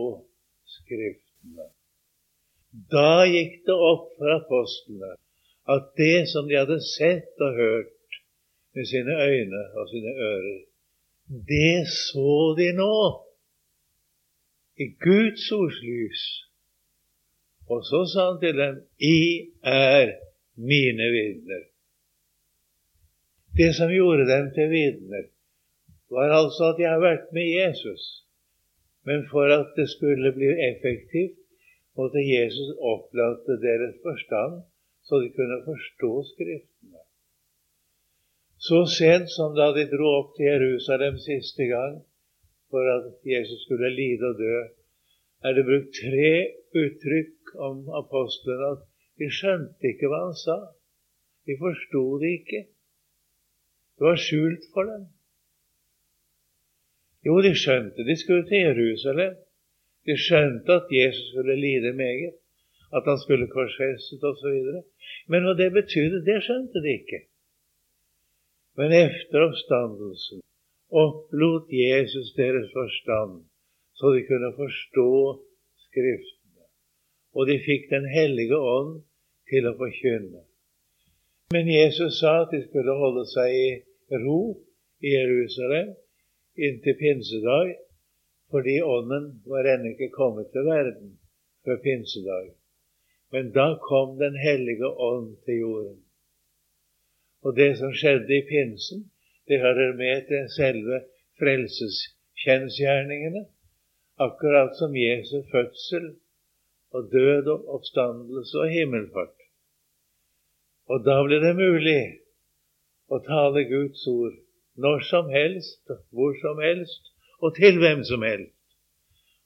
Skriftene. 0.70 1.66
Da 2.92 3.24
gikk 3.26 3.64
det 3.66 3.74
opp 3.74 4.12
for 4.18 4.30
apostlene 4.36 5.16
at 5.74 5.88
det 5.98 6.28
som 6.30 6.46
de 6.48 6.58
hadde 6.58 6.78
sett 6.86 7.42
og 7.42 7.56
hørt 7.58 8.20
med 8.74 8.86
sine 8.86 9.16
øyne 9.24 9.62
og 9.78 9.88
sine 9.90 10.12
ører, 10.28 10.60
det 11.50 11.88
så 11.90 12.54
de 12.58 12.68
nå 12.78 12.94
i 14.82 14.86
Guds 15.02 15.50
ords 15.54 15.80
lys. 15.82 16.22
Og 17.70 17.84
så 17.86 18.00
sa 18.12 18.30
han 18.30 18.40
til 18.42 18.56
dem, 18.58 18.80
I 18.98 19.18
er 19.62 20.14
mine 20.70 21.10
vitner. 21.14 21.69
Det 23.58 23.72
som 23.74 23.90
gjorde 23.90 24.26
dem 24.28 24.50
til 24.54 24.70
vitner, 24.70 25.26
var 26.10 26.32
altså 26.40 26.70
at 26.70 26.78
de 26.78 26.86
har 26.86 27.02
vært 27.02 27.32
med 27.34 27.46
Jesus. 27.50 28.02
Men 29.06 29.26
for 29.30 29.50
at 29.54 29.72
det 29.76 29.88
skulle 29.90 30.32
bli 30.36 30.50
effektivt, 30.70 31.38
måtte 31.98 32.22
Jesus 32.22 32.70
opplate 32.92 33.58
deres 33.66 33.96
forstand, 34.04 34.62
så 35.06 35.20
de 35.22 35.30
kunne 35.36 35.62
forstå 35.66 36.10
Skriftene. 36.32 37.02
Så 38.66 38.78
sent 38.98 39.30
som 39.36 39.54
da 39.56 39.70
de 39.76 39.86
dro 39.88 40.08
opp 40.20 40.34
til 40.36 40.46
Jerusalem 40.52 41.16
siste 41.18 41.66
gang 41.70 42.02
for 42.70 42.86
at 42.96 43.06
Jesus 43.26 43.64
skulle 43.64 43.90
lide 43.96 44.28
og 44.30 44.36
dø, 44.38 44.58
er 45.44 45.56
det 45.56 45.64
brukt 45.70 45.96
tre 45.96 46.32
uttrykk 46.82 47.54
om 47.68 47.86
apostlene 48.02 48.74
at 48.74 48.82
de 49.20 49.30
skjønte 49.32 49.90
ikke 49.92 50.10
hva 50.12 50.20
han 50.26 50.36
sa. 50.36 50.58
De 51.48 51.56
forsto 51.62 52.02
det 52.20 52.34
ikke. 52.40 52.60
Det 54.00 54.06
var 54.06 54.16
skjult 54.16 54.62
for 54.72 54.88
dem. 54.88 55.02
Jo, 57.26 57.34
de 57.44 57.50
skjønte 57.52 58.04
de 58.08 58.14
skulle 58.16 58.46
til 58.48 58.62
Jerusalem. 58.64 59.34
De 60.08 60.14
skjønte 60.16 60.72
at 60.72 60.86
Jesus 60.88 61.26
skulle 61.32 61.56
lide 61.60 61.92
meget, 61.92 62.38
at 62.96 63.02
han 63.04 63.18
skulle 63.20 63.48
korsfestet 63.56 64.24
osv. 64.24 64.54
Men 65.28 65.44
hva 65.44 65.52
det 65.58 65.68
betydde, 65.74 66.22
det 66.24 66.38
skjønte 66.46 66.80
de 66.80 66.94
ikke. 67.00 67.20
Men 68.80 68.96
efter 68.96 69.44
oppstandelsen 69.50 70.40
opplot 71.02 71.68
Jesus 71.68 72.32
deres 72.40 72.72
forstand, 72.72 73.44
så 74.00 74.14
de 74.16 74.24
kunne 74.30 74.52
forstå 74.62 75.10
Skriftene. 75.90 76.64
Og 77.36 77.46
de 77.46 77.58
fikk 77.68 77.90
Den 77.90 78.08
hellige 78.16 78.56
ånd 78.56 79.02
til 79.50 79.68
å 79.68 79.76
forkynne. 79.76 80.46
Men 81.52 81.68
Jesus 81.68 82.20
sa 82.22 82.32
at 82.44 82.52
de 82.54 82.62
skulle 82.64 82.94
holde 83.04 83.24
seg 83.28 83.54
i 83.60 83.70
ro 84.10 84.42
i 85.00 85.08
Jerusalem 85.14 85.94
inntil 86.56 86.96
pinsedag, 87.02 87.68
fordi 88.50 88.82
Ånden 88.82 89.26
var 89.46 89.64
ennå 89.72 89.88
ikke 89.94 90.16
kommet 90.20 90.50
til 90.52 90.66
verden 90.66 91.10
før 91.64 91.76
pinsedag. 91.86 92.46
Men 93.32 93.52
da 93.54 93.66
kom 93.88 94.18
Den 94.18 94.36
hellige 94.46 94.88
ånd 95.10 95.36
til 95.44 95.56
jorden. 95.64 96.00
Og 97.44 97.56
det 97.56 97.78
som 97.78 97.92
skjedde 97.94 98.36
i 98.36 98.48
pinsen, 98.52 99.10
det 99.48 99.60
hører 99.60 99.96
med 99.96 100.26
til 100.28 100.48
selve 100.56 100.96
frelseskjensgjerningene, 101.38 103.46
akkurat 104.26 104.76
som 104.78 104.96
Jesu 104.96 105.42
fødsel 105.52 106.06
og 106.90 107.12
død 107.12 107.46
og 107.54 107.74
oppstandelse 107.74 108.58
og 108.58 108.68
himmelfart. 108.68 109.38
Og 110.90 111.04
da 111.06 111.22
ble 111.24 111.38
det 111.44 111.54
mulig 111.56 112.00
å 113.10 113.18
tale 113.26 113.66
Guds 113.68 114.06
ord 114.10 114.36
når 114.80 115.02
som 115.08 115.30
helst, 115.34 115.82
hvor 116.14 116.36
som 116.40 116.60
helst, 116.62 117.10
og 117.42 117.56
til 117.56 117.80
hvem 117.82 118.04
som 118.06 118.22
helst. 118.22 118.54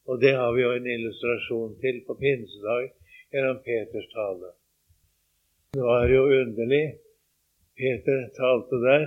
Og 0.05 0.21
det 0.21 0.35
har 0.37 0.53
vi 0.53 0.63
jo 0.63 0.73
en 0.77 0.91
illustrasjon 0.97 1.79
til 1.81 2.03
på 2.07 2.17
pinsedag 2.21 2.91
gjennom 3.33 3.63
Peters 3.65 4.11
tale. 4.13 4.51
Det 5.75 5.83
var 5.83 6.05
jo 6.13 6.27
underlig. 6.43 6.85
Peter 7.75 8.21
talte 8.37 8.79
der, 8.85 9.07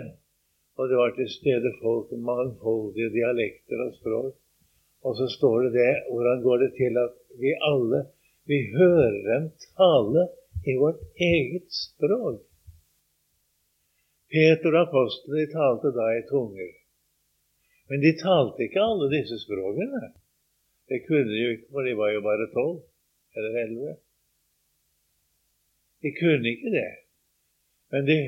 og 0.75 0.89
det 0.89 0.97
var 0.99 1.13
til 1.15 1.29
stede 1.31 1.71
folk 1.81 2.09
med 2.11 2.25
mangfoldige 2.27 3.13
dialekter 3.13 3.85
og 3.85 3.93
språk. 4.01 4.33
Og 5.05 5.15
så 5.15 5.27
står 5.37 5.67
det 5.67 5.71
det, 5.77 5.93
hvordan 6.09 6.41
går 6.43 6.57
det 6.65 6.71
til 6.81 6.99
at 7.05 7.15
vi 7.39 7.53
alle 7.69 8.01
vi 8.49 8.59
hører 8.73 9.15
dem 9.29 9.47
tale 9.77 10.27
i 10.67 10.75
vårt 10.81 10.99
eget 11.29 11.69
språk? 11.85 12.41
Peter 14.33 14.75
og 14.75 14.87
apostlene 14.87 15.47
talte 15.51 15.93
da 15.95 16.07
i 16.17 16.23
tunger. 16.29 16.73
Men 17.87 18.03
de 18.03 18.11
talte 18.19 18.65
ikke 18.65 18.83
alle 18.83 19.07
disse 19.13 19.37
språkene. 19.45 20.11
Det 20.87 21.03
kunne 21.07 21.29
de 21.31 21.39
jo 21.43 21.53
ikke, 21.55 21.69
for 21.71 21.87
de 21.87 21.95
var 21.99 22.11
jo 22.11 22.23
bare 22.25 22.49
tolv 22.55 22.81
eller 23.37 23.59
elleve. 23.63 23.93
De 26.03 26.11
kunne 26.19 26.51
ikke 26.51 26.73
det. 26.73 26.89
Men 27.91 28.07
de, 28.07 28.19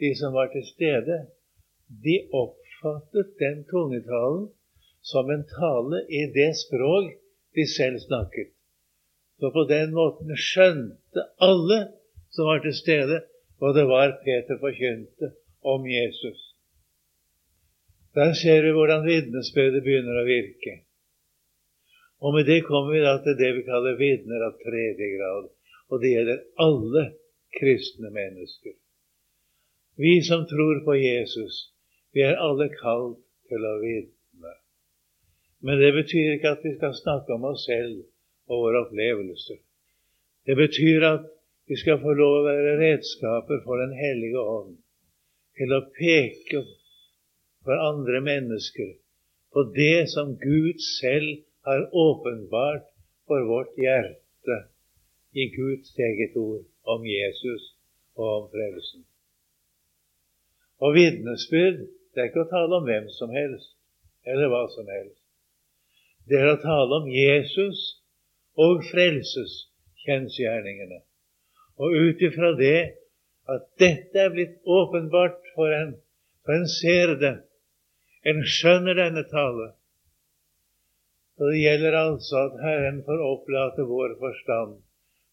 de 0.00 0.10
som 0.20 0.32
var 0.32 0.48
til 0.52 0.64
stede, 0.74 1.18
de 2.04 2.16
oppfattet 2.32 3.36
den 3.42 3.64
tungetalen 3.72 4.48
som 5.02 5.30
en 5.30 5.44
tale 5.48 6.04
i 6.08 6.22
det 6.36 6.52
språk 6.64 7.12
de 7.56 7.66
selv 7.76 7.98
snakket. 7.98 8.52
Så 9.40 9.50
på 9.52 9.64
den 9.68 9.92
måten 9.96 10.32
skjønte 10.36 11.24
alle 11.40 11.78
som 12.30 12.48
var 12.50 12.60
til 12.64 12.76
stede, 12.76 13.22
hva 13.60 13.72
det 13.76 13.86
var 13.88 14.16
Peter 14.24 14.58
forkynte 14.60 15.32
om 15.60 15.84
Jesus. 15.88 16.40
Der 18.16 18.32
ser 18.34 18.62
vi 18.64 18.72
hvordan 18.74 19.04
vitnesbyrdet 19.06 19.84
begynner 19.84 20.20
å 20.22 20.26
virke. 20.26 20.80
Og 22.20 22.34
med 22.34 22.48
det 22.48 22.62
kommer 22.66 22.92
vi 22.96 23.02
da 23.04 23.16
til 23.24 23.36
det 23.38 23.50
vi 23.56 23.66
kaller 23.68 23.98
vitner 24.00 24.44
av 24.48 24.56
tredje 24.64 25.10
grad. 25.16 25.50
Og 25.90 26.02
det 26.02 26.12
gjelder 26.14 26.40
alle 26.64 27.04
kristne 27.58 28.10
mennesker. 28.14 28.74
Vi 30.00 30.14
som 30.24 30.46
tror 30.48 30.80
på 30.84 30.96
Jesus, 30.96 31.70
vi 32.14 32.24
er 32.24 32.40
alle 32.40 32.70
kalt 32.80 33.20
til 33.50 33.66
å 33.66 33.74
vitne. 33.82 34.54
Men 35.60 35.80
det 35.82 35.92
betyr 35.96 36.36
ikke 36.36 36.54
at 36.56 36.64
vi 36.64 36.76
skal 36.76 36.96
snakke 36.96 37.36
om 37.36 37.44
oss 37.50 37.66
selv 37.68 38.00
og 38.50 38.64
våre 38.64 38.84
opplevelser. 38.86 39.60
Det 40.48 40.56
betyr 40.56 41.04
at 41.08 41.26
vi 41.70 41.76
skal 41.78 42.00
få 42.02 42.10
lov 42.18 42.32
å 42.34 42.46
være 42.48 42.70
redskaper 42.80 43.60
for 43.62 43.78
Den 43.78 43.92
hellige 43.94 44.40
ånd 44.42 44.72
til 45.54 45.70
å 45.76 45.86
peke 45.94 46.64
for 47.62 47.78
andre 47.78 48.18
mennesker 48.26 48.98
på 49.54 49.62
det 49.76 50.10
som 50.10 50.32
Gud 50.40 50.82
selv 50.98 51.44
har 51.68 51.84
åpenbart 51.94 52.88
for 53.30 53.46
vårt 53.46 53.78
hjerte 53.78 54.56
i 55.38 55.46
Guds 55.54 55.94
eget 56.08 56.34
ord 56.40 56.64
om 56.90 57.06
Jesus 57.06 57.68
og 58.18 58.26
om 58.26 58.48
frelsen. 58.54 59.04
Og 60.82 60.96
vitnesbyrd 60.96 61.84
det 61.86 62.24
er 62.24 62.28
ikke 62.32 62.46
å 62.48 62.50
tale 62.50 62.80
om 62.80 62.86
hvem 62.88 63.06
som 63.14 63.30
helst 63.36 63.76
eller 64.26 64.50
hva 64.50 64.64
som 64.74 64.86
helst. 64.90 65.22
Det 66.26 66.38
er 66.40 66.50
å 66.56 66.62
tale 66.64 66.98
om 66.98 67.06
Jesus 67.14 68.02
og 68.58 68.82
frelseskjensgjerningene. 68.90 71.04
Og 71.80 71.96
ut 71.96 72.22
ifra 72.22 72.52
det 72.58 72.78
at 73.50 73.66
dette 73.80 74.20
er 74.20 74.32
blitt 74.34 74.58
åpenbart 74.68 75.40
for 75.54 75.72
en, 75.74 75.94
for 76.44 76.54
en 76.58 76.68
ser 76.68 77.14
det, 77.20 77.36
en 78.28 78.42
skjønner 78.44 78.98
denne 78.98 79.24
tale. 79.30 79.70
Og 81.40 81.48
det 81.48 81.62
gjelder 81.62 81.96
altså 81.96 82.44
at 82.50 82.58
Herren 82.60 83.00
får 83.06 83.22
opplate 83.24 83.86
vår 83.88 84.18
forstand 84.20 84.76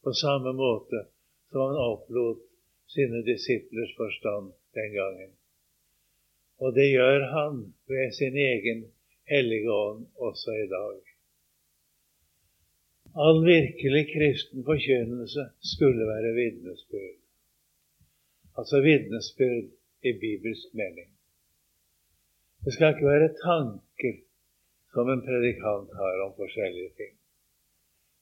på 0.08 0.14
samme 0.16 0.54
måte 0.56 1.04
som 1.52 1.66
han 1.66 1.82
opplot 1.84 2.40
sine 2.96 3.24
disiplers 3.28 3.92
forstand 4.00 4.54
den 4.78 4.94
gangen. 4.96 5.34
Og 6.64 6.74
det 6.76 6.88
gjør 6.90 7.28
han 7.34 7.60
ved 7.92 8.16
sin 8.16 8.40
egen 8.40 8.88
hellige 9.30 9.72
ånd 9.72 10.08
også 10.16 10.56
i 10.64 10.68
dag. 10.72 11.17
All 13.26 13.40
virkelig 13.46 14.04
kristen 14.14 14.62
forkynnelse 14.66 15.44
skulle 15.74 16.04
være 16.12 16.36
vitnesbyrd. 16.42 17.18
Altså 18.58 18.82
vitnesbyrd 18.88 19.68
i 20.10 20.12
bibelsk 20.24 20.68
mening. 20.82 21.10
Det 22.64 22.74
skal 22.74 22.94
ikke 22.94 23.12
være 23.14 23.38
tanker 23.48 24.16
som 24.94 25.10
en 25.14 25.26
predikant 25.30 25.90
har 26.02 26.16
om 26.26 26.34
forskjellige 26.42 26.92
ting. 27.00 27.14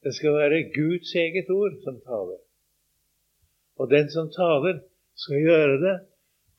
Det 0.03 0.15
skal 0.15 0.33
være 0.41 0.63
Guds 0.79 1.11
eget 1.23 1.49
ord 1.59 1.75
som 1.85 1.95
taler. 2.09 2.41
Og 3.79 3.85
den 3.95 4.07
som 4.15 4.31
taler, 4.41 4.79
skal 5.23 5.39
gjøre 5.49 5.77
det 5.87 5.97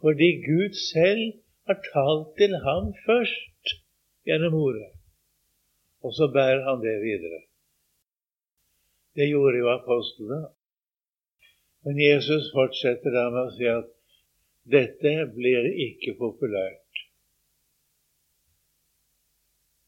fordi 0.00 0.28
Gud 0.50 0.72
selv 0.92 1.24
har 1.66 1.78
talt 1.92 2.28
til 2.40 2.52
ham 2.66 2.94
først 3.06 3.64
gjennom 4.26 4.54
ordet. 4.54 4.88
Og 6.04 6.12
så 6.18 6.24
bærer 6.36 6.62
han 6.68 6.78
det 6.86 6.96
videre. 7.08 7.45
Det 9.16 9.26
gjorde 9.30 9.58
jo 9.58 9.68
apostlene. 9.72 10.40
Men 11.86 12.00
Jesus 12.02 12.50
fortsetter 12.54 13.14
da 13.14 13.28
med 13.30 13.46
å 13.46 13.54
si 13.54 13.68
at 13.70 13.92
dette 14.76 15.12
blir 15.36 15.68
ikke 15.86 16.16
populært. 16.18 16.82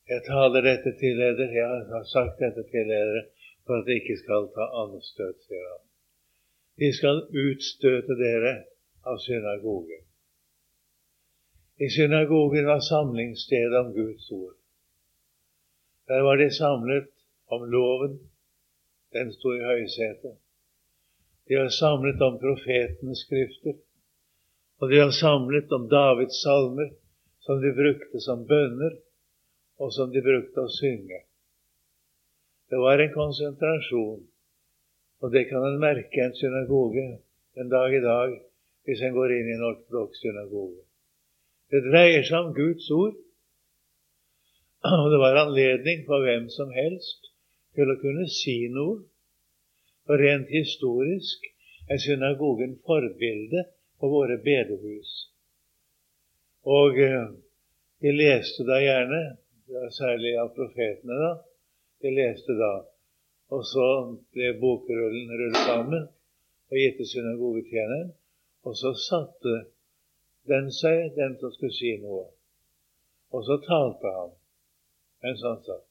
Jeg 0.09 0.25
taler 0.25 0.65
dette 0.65 0.95
til 1.01 1.19
dere, 1.21 1.49
jeg 1.53 1.81
har 1.91 2.07
sagt 2.09 2.39
dette 2.41 2.65
til 2.71 2.87
dere 2.89 3.27
for 3.67 3.83
at 3.83 3.89
de 3.89 3.99
ikke 4.01 4.17
skal 4.23 4.49
ta 4.55 4.69
anstøt, 4.83 5.43
sier 5.45 5.67
han. 5.67 5.83
De 6.81 6.89
skal 6.97 7.21
utstøte 7.43 8.17
dere 8.17 8.55
av 9.05 9.19
synagogen. 9.21 10.07
I 11.79 11.91
synagogen 11.93 12.67
var 12.67 12.81
samlingsstedet 12.87 13.83
om 13.83 13.93
Guds 13.99 14.31
ord. 14.33 14.57
Der 16.09 16.25
var 16.25 16.41
de 16.41 16.49
samlet 16.55 17.11
om 17.55 17.69
loven. 17.71 18.17
Den 19.15 19.33
sto 19.33 19.55
i 19.57 19.65
høysetet. 19.65 20.37
De 21.49 21.57
har 21.57 21.71
samlet 21.73 22.21
om 22.23 22.37
profetenes 22.41 23.23
skrifter. 23.25 23.79
Og 24.79 24.91
de 24.91 24.99
har 25.00 25.12
samlet 25.17 25.73
om 25.73 25.87
Davids 25.91 26.43
salmer, 26.43 26.91
som 27.41 27.62
de 27.62 27.73
brukte 27.75 28.21
som 28.21 28.45
bønner, 28.47 28.99
og 29.81 29.93
som 29.97 30.12
de 30.12 30.23
brukte 30.23 30.61
å 30.61 30.73
synge. 30.75 31.23
Det 32.69 32.79
var 32.83 33.00
en 33.00 33.15
konsentrasjon, 33.15 34.27
og 35.23 35.33
det 35.33 35.47
kan 35.49 35.65
en 35.65 35.81
merke 35.81 36.21
i 36.21 36.27
en 36.27 36.37
synagoge 36.37 37.07
en 37.59 37.73
dag 37.73 37.95
i 37.95 38.03
dag 38.05 38.35
hvis 38.87 39.00
en 39.05 39.17
går 39.17 39.33
inn 39.35 39.49
i 39.50 39.57
en 39.57 39.65
ortodoks 39.71 40.21
synagoge. 40.23 40.85
Det 41.73 41.81
dreier 41.88 42.23
seg 42.25 42.38
om 42.38 42.53
Guds 42.57 42.87
ord. 42.95 43.17
Og 44.88 45.09
det 45.12 45.19
var 45.21 45.41
anledning 45.43 46.05
for 46.07 46.25
hvem 46.25 46.47
som 46.55 46.71
helst 46.73 47.28
til 47.77 47.91
å 47.93 47.99
kunne 48.01 48.27
si 48.33 48.59
noe. 48.73 49.03
Og 50.09 50.21
rent 50.23 50.49
historisk 50.53 51.45
er 51.93 52.01
synagogen 52.01 52.79
forbilde 52.87 53.65
på 54.01 54.09
våre 54.13 54.39
bedehus. 54.45 55.11
Og 56.69 57.01
eh, 57.01 57.27
de 58.05 58.13
leste 58.15 58.65
da 58.69 58.79
gjerne, 58.81 59.23
særlig 59.93 60.35
av 60.41 60.53
profetene, 60.57 61.17
da, 61.23 61.33
de 62.05 62.13
leste 62.15 62.57
da. 62.57 62.73
Og 63.53 63.65
så 63.65 63.89
ble 64.37 64.53
bokrullen 64.61 65.33
rullet 65.33 65.61
sammen 65.65 66.09
og 66.69 66.77
gitt 66.77 66.99
til 67.01 67.11
synagogetjeneren. 67.15 68.13
Og 68.69 68.77
så 68.77 68.93
satte 69.01 69.55
den 70.49 70.69
seg, 70.73 71.15
den 71.17 71.37
som 71.41 71.53
skulle 71.55 71.77
si 71.77 71.95
noe. 72.03 72.27
Og 73.33 73.45
så 73.45 73.59
talte 73.64 74.12
han 74.12 74.35
mens 75.25 75.42
han 75.45 75.61
satt. 75.64 75.85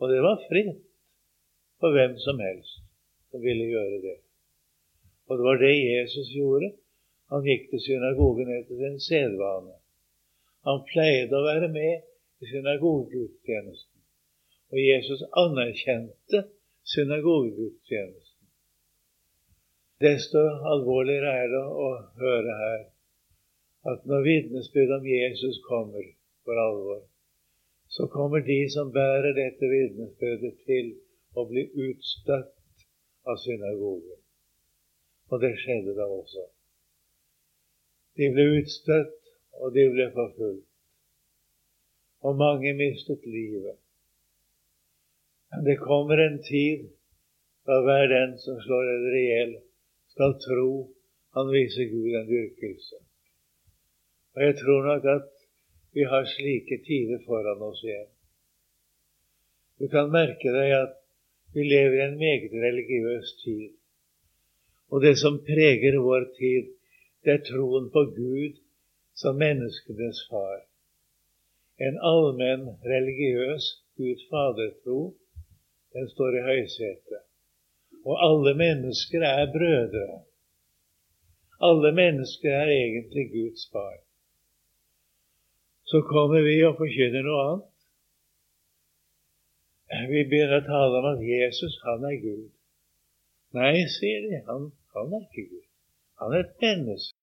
Og 0.00 0.12
det 0.12 0.20
var 0.24 0.40
fritt 0.48 0.84
for 1.80 1.96
hvem 1.96 2.16
som 2.22 2.40
helst 2.44 2.80
som 3.30 3.42
ville 3.44 3.66
gjøre 3.70 3.98
det. 4.04 4.16
Og 5.28 5.38
det 5.38 5.44
var 5.46 5.60
det 5.62 5.74
Jesus 5.78 6.30
gjorde. 6.34 6.72
Han 7.30 7.46
gikk 7.46 7.68
til 7.70 7.82
synagogen 7.84 8.50
etter 8.56 8.80
sin 8.80 8.98
sedvane. 9.04 9.76
Han 10.66 10.82
pleide 10.90 11.38
å 11.38 11.46
være 11.46 11.68
med 11.72 12.02
i 12.42 12.48
synagogegudstjenesten. 12.50 14.00
Og 14.70 14.78
Jesus 14.82 15.22
anerkjente 15.44 16.42
synagogegudstjenesten. 16.94 18.48
Desto 20.00 20.42
alvorligere 20.72 21.32
er 21.44 21.52
det 21.52 21.62
å 21.84 21.90
høre 22.22 22.56
her 22.62 22.80
at 23.90 24.04
når 24.08 24.26
vitnesbyrd 24.26 24.94
om 24.98 25.06
Jesus 25.08 25.60
kommer 25.68 26.04
for 26.44 26.60
alvor, 26.60 27.00
så 27.88 28.06
kommer 28.12 28.42
de 28.44 28.58
som 28.72 28.92
bærer 28.92 29.32
dette 29.36 29.70
vitnesbyrdet, 29.70 30.58
til 30.66 30.92
å 31.38 31.44
bli 31.50 31.66
utstøtt 31.88 32.86
av 33.28 33.38
synagogen. 33.44 34.18
Og 35.30 35.42
det 35.42 35.52
skjedde 35.62 35.94
da 35.98 36.06
også. 36.10 36.46
De 38.18 38.30
ble 38.34 38.46
utstøtt, 38.58 39.16
og 39.60 39.74
de 39.76 39.86
ble 39.92 40.08
forfulgt. 40.14 40.66
Og 42.26 42.36
mange 42.36 42.72
mistet 42.76 43.24
livet. 43.24 43.78
Men 45.50 45.64
det 45.66 45.78
kommer 45.80 46.20
en 46.20 46.38
tid 46.44 46.88
da 47.66 47.78
hver 47.84 48.08
den 48.10 48.36
som 48.42 48.58
slår 48.64 48.88
dere 49.04 49.20
i 49.20 49.58
skal 50.14 50.34
tro 50.42 50.70
han 51.36 51.50
viser 51.54 51.88
Gud 51.90 52.14
en 52.18 52.28
dyrkelse. 52.28 52.98
Og 54.34 54.42
jeg 54.42 54.56
tror 54.60 54.86
nok 54.86 55.06
at 55.14 55.28
vi 55.94 56.06
har 56.12 56.26
slike 56.26 56.80
tider 56.86 57.22
foran 57.26 57.62
oss 57.66 57.82
igjen. 57.86 58.08
Du 59.78 59.88
kan 59.88 60.10
merke 60.12 60.52
deg 60.54 60.74
at 60.76 60.99
vi 61.54 61.62
lever 61.64 61.96
i 61.98 62.06
en 62.06 62.18
meget 62.18 62.52
religiøs 62.66 63.32
tid. 63.44 63.70
Og 64.90 65.02
det 65.04 65.16
som 65.18 65.38
preger 65.46 65.98
vår 66.08 66.24
tid, 66.38 66.66
det 67.24 67.32
er 67.34 67.46
troen 67.50 67.90
på 67.94 68.02
Gud 68.16 68.58
som 69.20 69.38
menneskenes 69.44 70.20
far. 70.30 70.58
En 71.86 71.96
allmenn 72.12 72.66
religiøs 72.94 73.64
Gud 73.96 74.20
fader-tro, 74.30 75.00
den 75.94 76.08
står 76.14 76.36
i 76.38 76.44
høysetet. 76.50 77.24
Og 78.04 78.14
alle 78.28 78.54
mennesker 78.64 79.22
er 79.22 79.52
brødre. 79.56 80.22
Alle 81.68 81.92
mennesker 82.02 82.50
er 82.62 82.70
egentlig 82.76 83.26
Guds 83.32 83.66
barn 83.72 84.00
så 85.90 86.00
kommer 86.00 86.40
vi 86.46 86.54
og 86.68 86.76
forkynner 86.78 87.24
noe 87.26 87.44
annet. 87.44 87.69
Vi 89.90 90.22
begynner 90.30 90.60
å 90.60 90.66
tale 90.66 91.00
om 91.00 91.08
at 91.10 91.22
Jesus, 91.26 91.76
han 91.84 92.04
er 92.06 92.18
Gud. 92.22 92.50
Nei, 93.58 93.72
sier 93.90 94.22
de, 94.26 94.38
han, 94.46 94.68
han 94.94 95.16
er 95.16 95.24
ikke 95.26 95.46
Gud. 95.48 95.66
Han 96.22 96.36
er 96.36 96.44
et 96.44 96.62
menneske. 96.62 97.16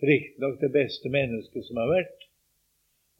Riktignok 0.00 0.56
det 0.62 0.70
beste 0.72 1.12
mennesket 1.12 1.66
som 1.66 1.82
har 1.82 1.90
vært. 1.90 2.26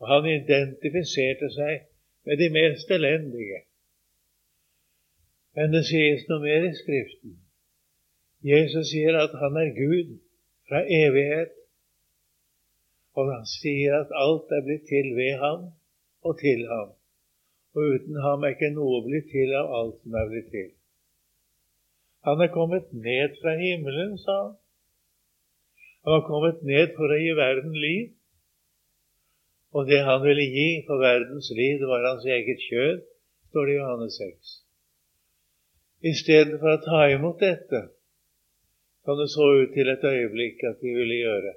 Og 0.00 0.08
han 0.08 0.30
identifiserte 0.30 1.50
seg 1.52 1.84
med 2.24 2.40
de 2.40 2.48
mest 2.54 2.90
elendige. 2.96 3.60
Men 5.58 5.74
det 5.76 5.84
sies 5.90 6.24
noe 6.30 6.40
mer 6.46 6.64
i 6.64 6.72
Skriften. 6.78 7.36
Jesus 8.46 8.88
sier 8.94 9.18
at 9.20 9.34
han 9.36 9.58
er 9.60 9.74
Gud 9.76 10.16
fra 10.70 10.80
evighet 10.86 11.52
og 13.18 13.32
han 13.34 13.46
sier 13.48 13.96
at 14.02 14.14
alt 14.24 14.52
er 14.56 14.64
blitt 14.66 14.86
til 14.88 15.12
ved 15.18 15.34
ham 15.44 15.66
og 16.26 16.38
til 16.40 16.64
ham. 16.70 16.90
Og 17.76 17.94
uten 17.94 18.16
ham 18.24 18.44
er 18.44 18.56
ikke 18.56 18.72
noe 18.74 19.02
blitt 19.06 19.28
til 19.30 19.52
av 19.58 19.74
alt 19.78 19.98
som 20.02 20.16
er 20.18 20.30
blitt 20.30 20.48
til. 20.54 20.70
Han 22.26 22.42
er 22.44 22.50
kommet 22.52 22.90
ned 22.92 23.36
fra 23.40 23.54
himmelen, 23.56 24.16
sa 24.20 24.36
han. 24.40 24.56
Han 26.04 26.16
var 26.16 26.26
kommet 26.26 26.64
ned 26.64 26.96
for 26.96 27.12
å 27.12 27.20
gi 27.20 27.30
verden 27.36 27.76
liv. 27.76 28.10
Og 29.76 29.86
det 29.86 30.00
han 30.02 30.22
ville 30.24 30.46
gi 30.50 30.68
for 30.88 30.98
verdens 30.98 31.50
liv, 31.54 31.78
det 31.78 31.88
var 31.88 32.08
hans 32.08 32.26
eget 32.26 32.60
kjød, 32.66 33.04
står 33.50 33.66
det 33.66 33.74
i 33.74 33.78
Johannes 33.78 34.18
6. 34.18 34.52
Istedenfor 36.10 36.74
å 36.74 36.82
ta 36.84 37.00
imot 37.14 37.42
dette, 37.44 37.82
som 39.04 39.18
det 39.20 39.28
så 39.30 39.46
ut 39.60 39.74
til 39.76 39.90
et 39.92 40.06
øyeblikk 40.10 40.64
at 40.68 40.80
de 40.82 40.94
ville 40.96 41.20
gjøre, 41.20 41.54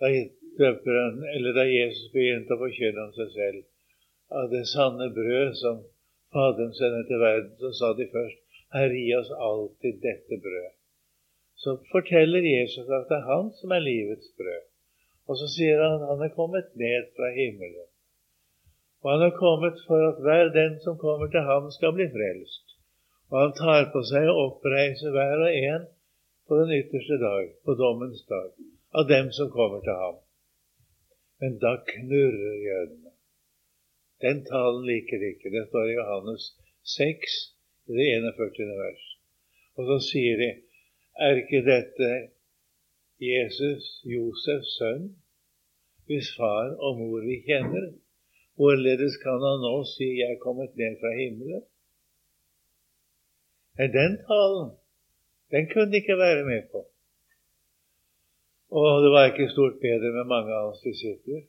da 0.00 0.10
han, 0.10 1.20
da 1.58 1.64
Jesus 1.68 2.10
begynte 2.14 2.56
å 2.56 2.62
forkynne 2.64 3.04
om 3.06 3.14
seg 3.16 3.30
selv, 3.36 3.62
av 4.30 4.50
det 4.50 4.64
sanne 4.68 5.08
brød 5.14 5.54
som 5.62 5.84
Faderen 6.32 6.74
sender 6.76 7.04
til 7.08 7.20
verden, 7.22 7.52
så 7.60 7.70
sa 7.78 7.88
de 7.96 8.04
først, 8.12 8.40
Herre, 8.74 8.96
gi 9.00 9.14
oss 9.16 9.30
alltid 9.48 10.02
dette 10.04 10.36
brød. 10.44 10.74
Så 11.62 11.70
forteller 11.92 12.44
Jesus 12.44 12.90
at 12.98 13.06
det 13.10 13.16
er 13.18 13.30
han 13.32 13.48
som 13.60 13.72
er 13.72 13.86
livets 13.86 14.28
brød. 14.40 14.66
Og 15.28 15.38
så 15.40 15.48
sier 15.54 15.80
han 15.82 15.96
at 16.02 16.10
han 16.12 16.24
er 16.26 16.36
kommet 16.36 16.68
ned 16.82 17.08
fra 17.16 17.30
himmelen. 17.38 17.88
Og 19.02 19.10
han 19.12 19.24
er 19.28 19.40
kommet 19.40 19.80
for 19.86 20.04
at 20.10 20.20
hver 20.24 20.52
den 20.60 20.78
som 20.84 21.00
kommer 21.00 21.32
til 21.32 21.48
ham, 21.50 21.70
skal 21.76 21.96
bli 21.96 22.06
frelst. 22.12 22.76
Og 23.30 23.36
han 23.42 23.56
tar 23.62 23.90
på 23.92 24.04
seg 24.10 24.28
å 24.28 24.38
oppreise 24.46 25.12
hver 25.14 25.44
og 25.48 25.58
en 25.72 25.84
på 26.48 26.60
den 26.60 26.72
ytterste 26.78 27.18
dag, 27.24 27.52
på 27.64 27.76
dommens 27.82 28.24
dag, 28.28 28.50
av 28.98 29.08
dem 29.08 29.32
som 29.36 29.52
kommer 29.52 29.84
til 29.84 29.96
ham. 30.04 30.16
Men 31.40 31.60
da 31.64 31.76
knurrer 31.92 32.56
jødene. 32.68 33.12
Den 34.24 34.42
talen 34.48 34.86
liker 34.86 35.20
de 35.20 35.30
ikke. 35.34 35.52
Det 35.54 35.66
står 35.68 35.90
i 35.90 35.98
Johannes 35.98 36.48
6, 36.96 37.36
i 37.88 37.98
det 37.98 38.08
41. 38.16 38.72
vers. 38.82 39.04
Og 39.78 39.86
så 39.90 39.98
sier 40.08 40.40
de, 40.42 40.50
er 41.26 41.40
ikke 41.42 41.62
dette 41.66 42.10
Jesus, 43.22 43.86
Josefs 44.06 44.74
sønn, 44.78 45.08
hvis 46.06 46.30
far 46.38 46.74
og 46.78 46.98
mor 46.98 47.24
vi 47.26 47.40
kjenner? 47.46 47.90
Hvorledes 48.58 49.16
kan 49.22 49.38
han 49.46 49.60
nå 49.62 49.74
si 49.94 50.06
'Jeg 50.18 50.30
er 50.34 50.44
kommet 50.46 50.70
ned 50.80 50.94
fra 51.00 51.10
himmelen'? 51.18 51.66
Men 53.78 53.88
den 54.00 54.12
talen, 54.28 54.70
den 55.52 55.68
kunne 55.70 55.90
de 55.92 56.00
ikke 56.02 56.22
være 56.26 56.44
med 56.52 56.62
på. 56.72 56.80
Og 58.78 59.02
det 59.02 59.10
var 59.14 59.24
ikke 59.26 59.54
stort 59.54 59.76
bedre 59.86 60.10
med 60.16 60.24
mange 60.34 60.52
av 60.58 60.64
hans 60.66 60.82
disipler. 60.88 61.42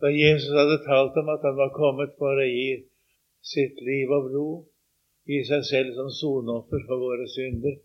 Da 0.00 0.10
Jesus 0.14 0.54
hadde 0.54 0.78
talt 0.86 1.16
om 1.18 1.30
at 1.34 1.44
han 1.46 1.56
var 1.58 1.74
kommet 1.74 2.14
for 2.20 2.38
å 2.38 2.46
gi 2.46 2.84
sitt 3.52 3.80
liv 3.82 4.12
og 4.14 4.28
blod, 4.28 4.66
gi 5.28 5.40
seg 5.48 5.64
selv 5.66 5.96
som 5.96 6.10
soneoffer 6.14 6.84
for 6.86 7.02
våre 7.02 7.26
synder, 7.32 7.80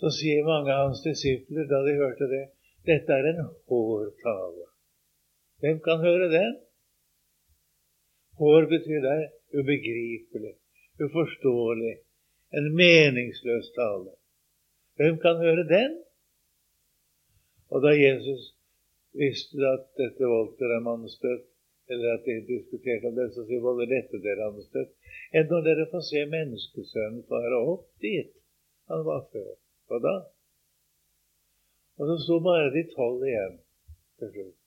så 0.00 0.10
sier 0.12 0.44
mange 0.46 0.72
av 0.74 0.88
hans 0.88 1.02
disipler 1.04 1.68
da 1.70 1.80
de 1.86 1.96
hørte 2.00 2.28
det, 2.30 2.44
dette 2.84 3.16
er 3.16 3.30
en 3.30 3.40
hårtale. 3.70 4.68
Hvem 5.64 5.80
kan 5.86 6.02
høre 6.04 6.28
den? 6.32 6.56
Hår 8.36 8.66
betyr 8.68 9.00
der 9.00 9.24
ubegripelig, 9.54 10.56
uforståelig, 11.00 11.94
en 12.58 12.66
meningsløs 12.76 13.70
tale. 13.78 14.12
Hvem 14.98 15.18
kan 15.22 15.40
høre 15.40 15.64
den? 15.70 15.96
Og 17.70 17.82
da 17.82 17.94
Jesus 17.96 18.53
visste 19.18 19.66
at 19.70 19.90
dette 19.98 20.28
voldt 20.28 20.58
dere 20.60 20.80
mannstøtt, 20.84 21.46
eller 21.92 22.16
at 22.16 22.24
de 22.26 22.38
diskuterte 22.48 23.10
om 23.10 23.18
det, 23.18 23.28
så 23.34 23.44
sier 23.48 23.62
volder 23.62 23.90
dette 23.90 24.20
dere 24.24 24.48
mannstøtt, 24.50 24.94
enn 25.36 25.50
når 25.50 25.66
dere 25.68 25.90
får 25.92 26.06
se 26.08 26.24
menneskesønnen 26.32 27.26
fare 27.30 27.60
opp 27.74 27.90
dit 28.04 28.32
han 28.90 29.04
var 29.06 29.26
før. 29.32 29.52
Hva 29.88 30.00
da? 30.04 30.14
Og 32.00 32.10
så 32.10 32.16
sto 32.24 32.40
bare 32.44 32.72
de 32.74 32.82
tolv 32.94 33.22
igjen 33.28 33.58
til 34.18 34.32
slutt. 34.32 34.58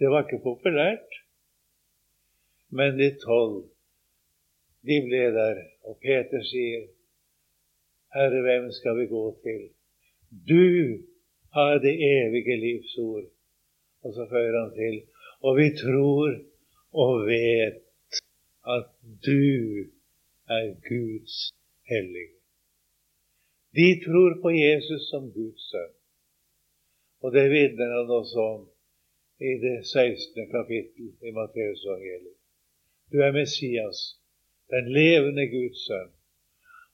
Det 0.00 0.10
var 0.10 0.24
ikke 0.24 0.42
populært, 0.42 1.20
men 2.74 2.96
de 2.98 3.12
tolv, 3.22 3.68
de 4.82 4.98
ble 5.06 5.24
der. 5.36 5.60
Og 5.86 6.00
Peter 6.02 6.42
sier, 6.48 6.88
Herre, 8.14 8.40
hvem 8.42 8.70
skal 8.74 8.98
vi 8.98 9.06
gå 9.10 9.22
til? 9.44 9.62
Du 10.48 10.64
har 11.56 11.78
det 11.84 11.94
evige 12.16 12.56
livs 12.66 12.98
ord. 12.98 13.28
Og 14.04 14.14
så 14.14 14.26
føyer 14.30 14.56
han 14.60 14.72
til 14.78 14.96
og 15.44 15.56
vi 15.60 15.68
tror 15.84 16.30
og 17.02 17.12
vet 17.26 17.82
at 18.76 18.86
du 19.26 19.44
er 20.58 20.66
Guds 20.88 21.34
hellige. 21.90 22.34
De 23.78 23.88
tror 24.04 24.30
på 24.42 24.50
Jesus 24.50 25.02
som 25.10 25.32
Guds 25.32 25.64
sønn. 25.70 25.94
Og 27.22 27.32
det 27.36 27.44
vitner 27.50 27.90
han 27.96 28.10
også 28.20 28.40
om 28.54 28.62
i 29.50 29.52
det 29.64 29.78
16. 29.86 30.50
kapittel 30.56 31.06
i 31.28 31.30
Matteusevangeliet. 31.38 32.40
Du 33.12 33.16
er 33.26 33.32
Messias, 33.32 33.98
den 34.74 34.92
levende 34.98 35.46
Guds 35.56 35.80
sønn. 35.86 36.12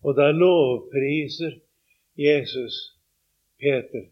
Og 0.02 0.16
da 0.18 0.30
lovpriser 0.30 1.54
Jesus 2.16 2.76
Peter 3.60 4.04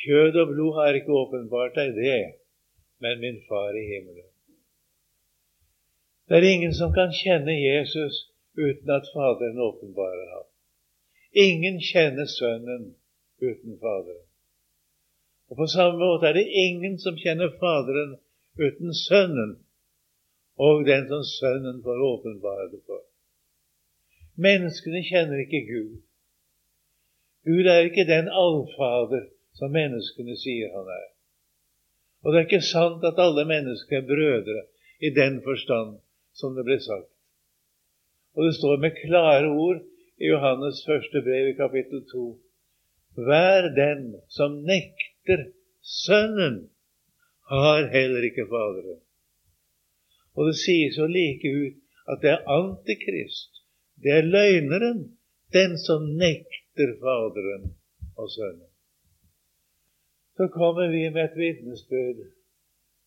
Kjød 0.00 0.36
og 0.42 0.48
blod 0.52 0.74
har 0.78 0.96
ikke 0.96 1.12
åpenbart 1.22 1.76
deg 1.76 1.94
det, 1.96 2.20
men 3.02 3.20
min 3.20 3.38
far 3.48 3.76
i 3.76 3.84
himmelen. 3.92 4.30
Det 6.28 6.38
er 6.38 6.52
ingen 6.54 6.74
som 6.74 6.92
kan 6.94 7.10
kjenne 7.22 7.56
Jesus 7.58 8.14
uten 8.56 8.90
at 8.98 9.08
Faderen 9.14 9.58
åpenbarer 9.68 10.28
ham. 10.34 10.46
Ingen 11.46 11.80
kjenner 11.90 12.26
Sønnen 12.38 12.84
uten 13.48 13.78
Faderen. 13.82 14.26
Og 15.50 15.56
På 15.56 15.66
samme 15.66 15.98
måte 15.98 16.26
er 16.26 16.38
det 16.38 16.46
ingen 16.66 16.98
som 17.04 17.18
kjenner 17.18 17.50
Faderen 17.60 18.12
uten 18.66 18.94
Sønnen 18.94 19.52
og 20.66 20.86
den 20.86 21.08
som 21.08 21.24
Sønnen 21.24 21.82
får 21.82 22.06
åpenbare 22.12 22.70
det 22.72 22.80
for. 22.86 23.02
Menneskene 24.46 25.02
kjenner 25.10 25.42
ikke 25.44 25.62
Gud. 25.72 25.92
Gud 27.48 27.66
er 27.74 27.88
ikke 27.88 28.06
den 28.14 28.28
allfader 28.44 29.26
som 29.60 29.72
menneskene 29.76 30.36
sier 30.40 30.72
han 30.72 30.88
er. 30.88 31.08
Og 32.24 32.32
det 32.32 32.40
er 32.40 32.48
ikke 32.48 32.64
sant 32.64 33.04
at 33.04 33.20
alle 33.20 33.44
mennesker 33.48 34.00
er 34.00 34.08
brødre 34.08 34.62
i 35.04 35.12
den 35.16 35.40
forstand 35.44 35.98
som 36.36 36.56
det 36.56 36.64
ble 36.68 36.78
sagt. 36.80 37.10
Og 38.36 38.46
det 38.46 38.54
står 38.56 38.80
med 38.80 38.96
klare 39.02 39.48
ord 39.48 39.82
i 40.20 40.30
Johannes 40.30 40.82
første 40.86 41.22
brev 41.26 41.50
i 41.50 41.58
kapittel 41.58 42.04
2. 42.12 42.26
Hver 43.26 43.70
den 43.76 44.04
som 44.32 44.60
nekter 44.68 45.48
Sønnen, 45.80 46.68
har 47.50 47.88
heller 47.90 48.22
ikke 48.28 48.44
Faderen. 48.46 49.00
Og 50.36 50.46
det 50.46 50.56
sies 50.60 50.98
jo 51.00 51.08
like 51.10 51.50
ut 51.64 51.80
at 52.12 52.22
det 52.22 52.30
er 52.36 52.46
Antikrist, 52.54 53.64
det 54.02 54.12
er 54.20 54.28
løgneren, 54.36 55.02
den 55.56 55.78
som 55.80 56.06
nekter 56.20 56.94
Faderen 57.02 57.72
og 58.16 58.30
Sønnen 58.30 58.69
så 60.40 60.48
kommer 60.48 60.86
vi 60.88 61.10
med 61.10 61.24
et 61.24 61.36
vitnesbyrd. 61.36 62.20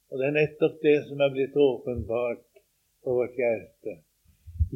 Og 0.10 0.20
det 0.20 0.26
er 0.28 0.36
nettopp 0.42 0.76
det 0.88 0.98
som 1.08 1.22
er 1.26 1.32
blitt 1.34 1.56
åpenbart 1.70 2.44
på 3.04 3.16
vårt 3.18 3.40
hjerte. 3.42 3.94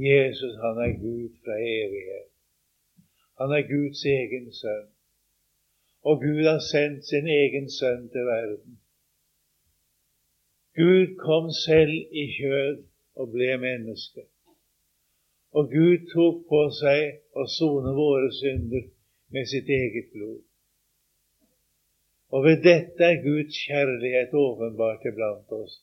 Jesus, 0.09 0.55
han 0.63 0.79
er 0.85 0.95
Gud 1.03 1.35
fra 1.43 1.57
evighet. 1.75 2.31
Han 3.39 3.53
er 3.57 3.69
Guds 3.73 4.01
egen 4.13 4.49
sønn. 4.61 4.89
Og 6.07 6.15
Gud 6.25 6.41
har 6.51 6.63
sendt 6.71 7.05
sin 7.11 7.29
egen 7.41 7.69
sønn 7.77 8.09
til 8.15 8.25
verden. 8.31 8.79
Gud 10.81 11.15
kom 11.27 11.53
selv 11.67 11.95
i 12.23 12.25
kjød 12.39 12.83
og 13.21 13.31
ble 13.37 13.51
menneske. 13.67 14.25
Og 15.57 15.69
Gud 15.77 16.09
tok 16.15 16.43
på 16.49 16.65
seg 16.81 17.21
å 17.37 17.45
sone 17.59 17.93
våre 18.01 18.33
synder 18.41 18.89
med 19.29 19.45
sitt 19.53 19.69
eget 19.81 20.13
blod. 20.17 20.41
Og 22.33 22.43
ved 22.43 22.63
dette 22.63 23.03
er 23.03 23.23
Guds 23.23 23.55
kjærlighet 23.67 24.33
åpenbart 24.35 25.05
iblant 25.09 25.51
oss. 25.61 25.79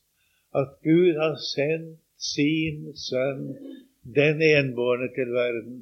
At 0.61 0.77
Gud 0.85 1.17
har 1.23 1.37
sendt 1.55 2.01
sin 2.21 2.93
sønn, 3.09 3.47
den 4.19 4.43
enbårne, 4.43 5.09
til 5.17 5.33
verden, 5.33 5.79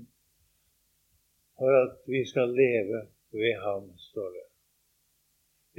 for 1.58 1.72
at 1.84 1.98
vi 2.06 2.22
skal 2.30 2.54
leve 2.62 3.00
ved 3.32 3.54
ham, 3.64 3.90
står 4.10 4.28
det. 4.36 4.46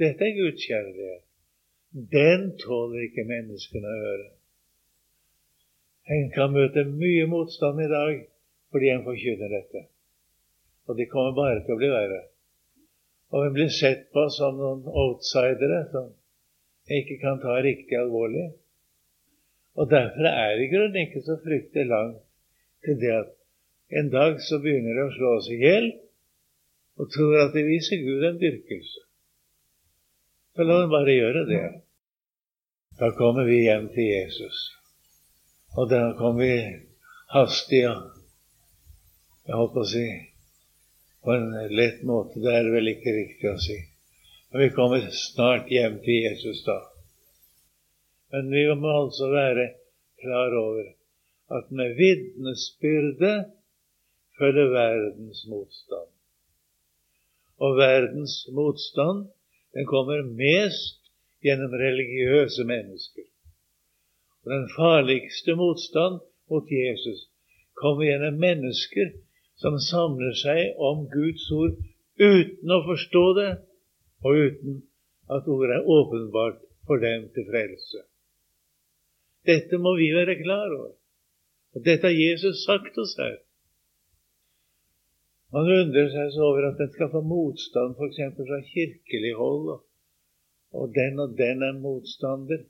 Dette 0.02 0.24
er 0.24 0.38
Guds 0.42 0.66
kjærlighet. 0.68 1.24
Den 2.18 2.46
tåler 2.58 3.06
ikke 3.06 3.24
menneskene 3.28 3.90
å 3.90 4.04
høre. 4.06 4.30
En 6.14 6.30
kan 6.34 6.52
møte 6.52 6.84
mye 6.90 7.26
motstand 7.30 7.80
i 7.80 7.90
dag 7.90 8.24
fordi 8.74 8.88
en 8.90 9.04
forkynner 9.06 9.52
dette. 9.54 9.84
Og 10.88 10.98
det 10.98 11.06
kommer 11.12 11.36
bare 11.36 11.62
til 11.64 11.76
å 11.76 11.80
bli 11.80 11.90
verre. 11.92 12.20
Og 13.34 13.46
vi 13.46 13.54
blir 13.56 13.70
sett 13.74 14.10
på 14.14 14.28
som 14.30 14.58
noen 14.60 14.84
outsidere 14.86 15.80
som 15.90 16.12
ikke 16.98 17.16
kan 17.22 17.40
ta 17.42 17.56
riktig 17.64 17.96
alvorlig. 17.98 18.52
Og 19.74 19.90
derfor 19.90 20.28
er 20.30 20.54
det 20.54 20.68
i 20.68 20.70
grunnen 20.70 21.00
ikke 21.02 21.24
så 21.26 21.34
fryktelig 21.42 21.88
langt 21.90 22.20
til 22.86 23.00
det 23.00 23.10
at 23.16 23.32
en 23.98 24.10
dag 24.12 24.38
så 24.42 24.60
begynner 24.62 24.94
de 24.94 25.06
å 25.06 25.14
slå 25.16 25.32
oss 25.38 25.50
i 25.50 25.58
hjel 25.58 25.88
og 27.00 27.10
tror 27.10 27.40
at 27.40 27.56
de 27.56 27.64
viser 27.66 28.04
Gud 28.06 28.22
en 28.22 28.38
dyrkelse. 28.38 29.02
Så 30.54 30.62
la 30.62 30.78
dem 30.84 30.92
bare 30.94 31.16
gjøre 31.16 31.42
det. 31.48 31.64
Da 33.00 33.10
kommer 33.18 33.48
vi 33.50 33.64
hjem 33.64 33.88
til 33.96 34.06
Jesus. 34.12 34.60
Og 35.74 35.90
da 35.90 36.12
kommer 36.18 36.44
vi 36.44 36.54
hastig 37.34 37.82
og 37.90 38.12
jeg 39.44 39.58
holdt 39.58 39.74
på 39.74 39.82
å 39.82 39.90
si 39.90 40.04
på 41.24 41.32
en 41.32 41.50
lett 41.76 42.02
måte. 42.02 42.40
Det 42.40 42.52
er 42.52 42.70
vel 42.72 42.90
ikke 42.92 43.14
riktig 43.16 43.50
å 43.50 43.60
si. 43.60 43.78
Men 44.52 44.66
vi 44.66 44.74
kommer 44.76 45.06
snart 45.10 45.70
hjem 45.72 45.98
til 46.04 46.26
Jesus 46.26 46.60
da. 46.66 46.78
Men 48.34 48.50
vi 48.52 48.64
må 48.78 48.92
altså 49.04 49.30
være 49.32 49.70
klar 50.22 50.56
over 50.58 50.90
at 51.58 51.70
med 51.70 51.96
vitnesbyrde 51.98 53.32
følger 54.38 54.72
verdens 54.74 55.44
motstand. 55.50 56.10
Og 57.62 57.76
verdens 57.78 58.36
motstand 58.52 59.28
den 59.74 59.86
kommer 59.90 60.22
mest 60.22 61.00
gjennom 61.44 61.74
religiøse 61.78 62.64
mennesker. 62.68 63.26
Og 64.44 64.52
den 64.52 64.66
farligste 64.76 65.54
motstand 65.56 66.20
mot 66.50 66.70
Jesus 66.70 67.28
kommer 67.80 68.06
gjennom 68.10 68.40
mennesker 68.40 69.14
som 69.64 69.78
samler 69.80 70.34
seg 70.36 70.80
om 70.90 71.06
Guds 71.08 71.44
ord 71.56 71.78
uten 72.20 72.74
å 72.74 72.82
forstå 72.84 73.22
det, 73.38 73.52
og 74.24 74.40
uten 74.48 74.82
at 75.32 75.48
ordet 75.48 75.78
er 75.78 75.88
åpenbart 75.94 76.60
for 76.84 77.00
dem 77.00 77.30
til 77.32 77.46
frelse. 77.48 78.02
Dette 79.48 79.80
må 79.80 79.94
vi 79.96 80.10
være 80.12 80.36
klar 80.42 80.68
over. 80.68 80.92
Og 81.74 81.82
dette 81.84 82.06
har 82.06 82.14
Jesus 82.14 82.62
sagt 82.68 82.98
oss 83.00 83.16
her. 83.18 83.40
Man 85.54 85.70
undrer 85.70 86.08
seg 86.12 86.30
så 86.34 86.44
over 86.50 86.68
at 86.68 86.80
en 86.82 86.92
skal 86.92 87.10
få 87.12 87.22
motstand 87.24 87.96
f.eks. 87.96 88.20
fra 88.36 88.60
kirkelig 88.68 89.34
hold, 89.38 89.74
og 90.74 90.94
den 90.94 91.20
og 91.24 91.36
den 91.38 91.62
er 91.62 91.76
motstander. 91.78 92.64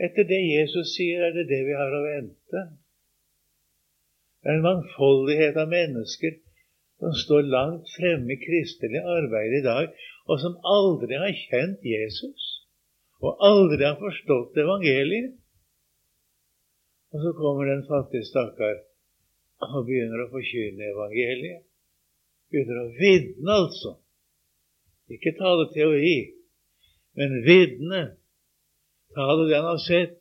Etter 0.00 0.26
det 0.26 0.40
Jesus 0.42 0.94
sier, 0.96 1.26
er 1.28 1.36
det 1.36 1.46
det 1.50 1.60
vi 1.68 1.76
har 1.76 1.92
å 1.92 2.06
vente. 2.06 2.62
Det 4.42 4.50
er 4.50 4.58
en 4.58 4.66
mangfoldighet 4.66 5.58
av 5.62 5.70
mennesker 5.70 6.38
som 7.02 7.14
står 7.18 7.46
langt 7.50 7.90
fremme 7.96 8.34
i 8.34 8.40
kristelig 8.42 9.02
arbeid 9.16 9.54
i 9.58 9.62
dag, 9.64 9.92
og 10.30 10.38
som 10.42 10.58
aldri 10.76 11.18
har 11.18 11.34
kjent 11.46 11.86
Jesus, 11.86 12.48
og 13.22 13.42
aldri 13.48 13.86
har 13.86 13.98
forstått 14.00 14.58
evangeliet. 14.62 15.34
Og 17.12 17.22
så 17.22 17.32
kommer 17.38 17.68
den 17.68 17.84
fattige 17.86 18.26
stakkar 18.26 18.80
og 19.62 19.84
begynner 19.86 20.24
å 20.24 20.30
forkynne 20.32 20.88
evangeliet. 20.90 21.66
Begynner 22.50 22.80
å 22.82 22.88
vitne, 22.98 23.58
altså. 23.64 23.96
Ikke 25.12 25.34
tale 25.38 25.68
teori, 25.74 26.16
men 27.18 27.38
vitne. 27.46 28.02
Tale 29.14 29.46
det 29.48 29.58
han 29.58 29.68
har 29.68 29.82
sett, 29.82 30.18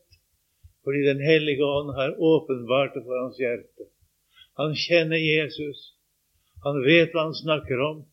fordi 0.83 1.05
Den 1.05 1.21
hellige 1.23 1.63
ånd 1.63 1.93
har 1.95 2.17
åpenbart 2.17 2.93
det 2.97 3.03
for 3.05 3.17
hans 3.21 3.39
hjerte. 3.39 3.90
Han 4.61 4.75
kjenner 4.77 5.17
Jesus. 5.17 5.79
Han 6.63 6.83
vet 6.85 7.15
hva 7.15 7.27
han 7.29 7.37
snakker 7.37 7.81
om. 7.81 8.03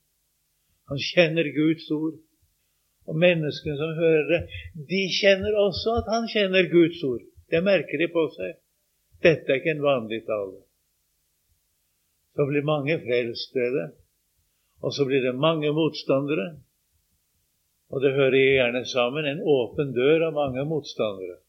Han 0.89 1.01
kjenner 1.11 1.49
Guds 1.53 1.91
ord. 1.93 2.17
Og 3.09 3.17
menneskene 3.17 3.77
som 3.81 3.93
hører 3.97 4.25
det, 4.29 4.39
de 4.89 5.03
kjenner 5.17 5.57
også 5.61 5.99
at 6.01 6.09
han 6.13 6.29
kjenner 6.29 6.69
Guds 6.73 7.03
ord. 7.09 7.25
Det 7.49 7.61
merker 7.65 8.01
de 8.01 8.09
på 8.13 8.25
seg. 8.37 8.57
Dette 9.25 9.53
er 9.53 9.61
ikke 9.61 9.75
en 9.77 9.85
vanlig 9.85 10.23
tale. 10.29 10.59
Så 12.37 12.47
blir 12.49 12.67
mange 12.69 12.99
frelst 13.03 13.57
ved 13.57 13.77
det. 13.77 13.87
Og 14.85 14.95
så 14.95 15.05
blir 15.09 15.25
det 15.25 15.35
mange 15.35 15.73
motstandere. 15.75 16.49
Og 17.89 18.05
det 18.05 18.15
hører 18.15 18.37
gjerne 18.39 18.85
sammen 18.89 19.27
en 19.27 19.41
åpen 19.41 19.95
dør 19.97 20.29
av 20.29 20.37
mange 20.37 20.65
motstandere. 20.69 21.41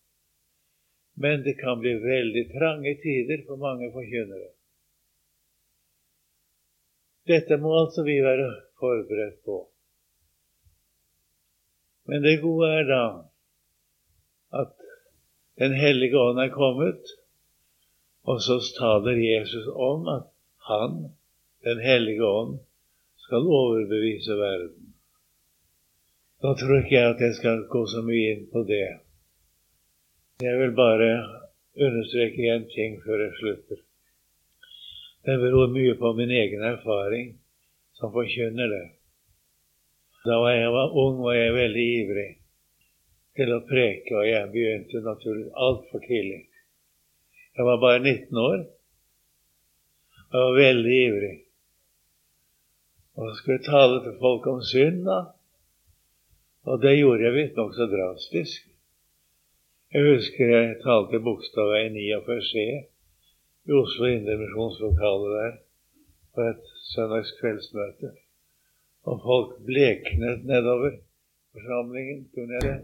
Men 1.19 1.43
det 1.43 1.59
kan 1.59 1.79
bli 1.83 1.97
veldig 1.99 2.45
trange 2.55 2.95
tider 3.03 3.43
for 3.47 3.59
mange 3.59 3.91
forkynnere. 3.91 4.49
Dette 7.29 7.57
må 7.61 7.75
altså 7.83 8.03
vi 8.07 8.17
være 8.25 8.47
forberedt 8.81 9.43
på. 9.45 9.57
Men 12.09 12.23
det 12.25 12.39
gode 12.41 12.69
er 12.79 12.87
da 12.89 13.03
at 14.61 14.75
Den 15.59 15.73
hellige 15.75 16.15
ånd 16.17 16.39
er 16.39 16.49
kommet, 16.49 17.09
og 18.23 18.37
så 18.41 18.55
taler 18.77 19.17
Jesus 19.19 19.67
om 19.75 20.07
at 20.07 20.29
han, 20.69 20.93
Den 21.67 21.79
hellige 21.83 22.25
ånd, 22.25 22.59
skal 23.17 23.49
overbevise 23.59 24.37
verden. 24.39 24.93
Da 26.41 26.53
tror 26.55 26.79
ikke 26.79 26.95
jeg 26.95 27.09
at 27.09 27.21
jeg 27.21 27.35
skal 27.35 27.65
gå 27.73 27.81
så 27.93 28.01
mye 28.07 28.31
inn 28.31 28.47
på 28.53 28.63
det. 28.71 28.87
Jeg 30.41 30.59
vil 30.61 30.71
bare 30.71 31.11
understreke 31.75 32.47
én 32.55 32.65
ting 32.75 33.01
før 33.03 33.25
jeg 33.25 33.35
slutter. 33.41 33.83
Det 35.25 35.35
beror 35.37 35.67
mye 35.67 35.95
på 35.99 36.13
min 36.13 36.31
egen 36.31 36.61
erfaring 36.63 37.33
som 37.99 38.11
forkynner 38.13 38.67
det. 38.71 38.85
Da 40.25 40.37
jeg 40.51 40.71
var 40.71 40.95
ung, 41.03 41.19
var 41.23 41.35
jeg 41.35 41.55
veldig 41.55 41.87
ivrig 42.01 42.29
til 43.39 43.51
å 43.55 43.63
preke, 43.67 44.15
og 44.19 44.27
jeg 44.27 44.51
begynte 44.53 45.01
naturligvis 45.03 45.59
altfor 45.67 46.03
tidlig. 46.05 46.41
Jeg 47.55 47.67
var 47.67 47.81
bare 47.83 47.99
19 47.99 48.41
år. 48.43 48.63
Jeg 50.29 50.43
var 50.45 50.57
veldig 50.57 50.97
ivrig. 51.07 51.35
Og 53.15 53.29
så 53.29 53.35
skulle 53.37 53.57
jeg 53.57 53.67
tale 53.67 53.99
til 54.03 54.15
folk 54.19 54.47
om 54.47 54.61
synd, 54.63 55.03
da. 55.07 55.19
Og 56.69 56.81
det 56.83 56.95
gjorde 56.99 57.25
jeg 57.25 57.35
visstnok 57.35 57.71
nokså 57.71 57.87
drastisk. 57.91 58.67
Jeg 59.93 60.05
husker 60.05 60.51
jeg 60.53 60.79
talte 60.83 61.19
bokstavet 61.25 61.89
i 61.89 62.09
49 62.13 62.41
C 62.51 62.65
i 63.69 63.71
Oslo 63.71 64.05
Indremisjonslokale 64.09 65.27
der 65.35 65.57
på 66.33 66.45
et 66.51 66.69
søndagskveldsmøte. 66.91 68.09
Og 69.09 69.21
folk 69.25 69.51
bleknet 69.65 70.45
nedover 70.45 70.95
forsamlingen, 71.53 72.23
kunne 72.33 72.53
jeg 72.53 72.63
det. 72.63 72.79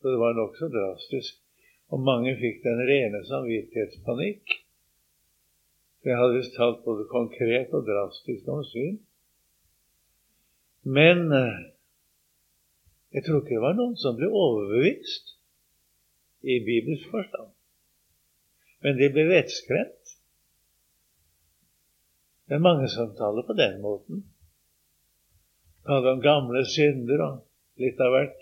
Så 0.00 0.12
det 0.12 0.18
var 0.20 0.36
nokså 0.36 0.68
drastisk. 0.76 1.40
Og 1.88 2.00
mange 2.10 2.36
fikk 2.42 2.60
den 2.66 2.82
rene 2.90 3.22
samvittighetspanikk. 3.30 4.44
For 6.00 6.12
jeg 6.12 6.20
hadde 6.20 6.36
visst 6.36 6.56
talt 6.58 6.84
både 6.84 7.08
konkret 7.08 7.72
og 7.72 7.88
drastisk 7.88 8.48
om 8.52 8.60
syn. 8.74 9.00
Men 10.84 11.32
eh, 11.32 11.60
jeg 13.16 13.24
tror 13.24 13.40
ikke 13.40 13.56
det 13.56 13.64
var 13.64 13.80
noen 13.80 13.96
som 13.96 14.20
ble 14.20 14.28
overbevist 14.28 15.38
i 16.44 16.60
Bibels 16.68 17.08
forstand. 17.08 17.53
Men 18.84 18.98
de 19.00 19.08
ble 19.12 19.24
vettskremt. 19.30 20.14
Det 22.44 22.58
er 22.58 22.64
mange 22.64 22.88
som 22.92 23.14
taler 23.16 23.46
på 23.48 23.56
den 23.56 23.78
måten. 23.80 24.24
Taler 25.88 26.16
om 26.16 26.24
gamle 26.24 26.64
synder 26.68 27.22
og 27.24 27.80
litt 27.80 28.00
av 28.04 28.12
hvert. 28.12 28.40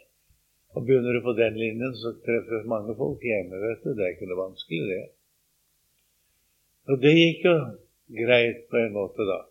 Og 0.72 0.86
begynner 0.88 1.14
du 1.14 1.20
på 1.22 1.34
den 1.36 1.58
linjen, 1.60 1.94
så 2.00 2.14
treffer 2.24 2.66
mange 2.70 2.94
folk 2.98 3.22
hjemme, 3.22 3.58
vet 3.60 3.84
du. 3.84 3.92
Det 3.94 4.06
er 4.06 4.14
ikke 4.16 4.28
noe 4.30 4.40
vanskelig, 4.40 4.84
det. 4.88 5.02
Og 6.90 7.02
det 7.02 7.12
gikk 7.14 7.44
jo 7.46 7.56
greit 8.22 8.64
på 8.72 8.80
en 8.80 8.94
måte, 8.96 9.26
da. 9.28 9.42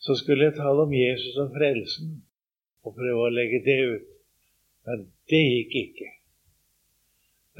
Så 0.00 0.16
skulle 0.18 0.48
jeg 0.48 0.56
tale 0.58 0.84
om 0.84 0.92
Jesus 0.96 1.38
og 1.40 1.54
frelsen 1.54 2.18
og 2.84 2.96
prøve 2.96 3.28
å 3.28 3.32
legge 3.32 3.62
det 3.64 3.78
ut. 3.94 4.10
Men 4.88 5.06
det 5.30 5.40
gikk 5.44 5.78
ikke. 5.84 6.10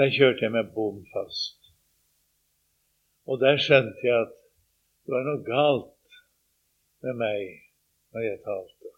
Der 0.01 0.13
kjørte 0.13 0.47
jeg 0.47 0.55
meg 0.57 0.75
bom 0.75 1.03
fast. 1.13 1.60
Og 3.31 3.39
der 3.41 3.59
skjønte 3.63 4.03
jeg 4.03 4.17
at 4.27 4.33
det 5.07 5.15
var 5.15 5.27
noe 5.27 5.43
galt 5.47 6.17
med 7.07 7.19
meg 7.23 7.45
når 8.11 8.27
jeg 8.27 8.41
talte. 8.47 8.91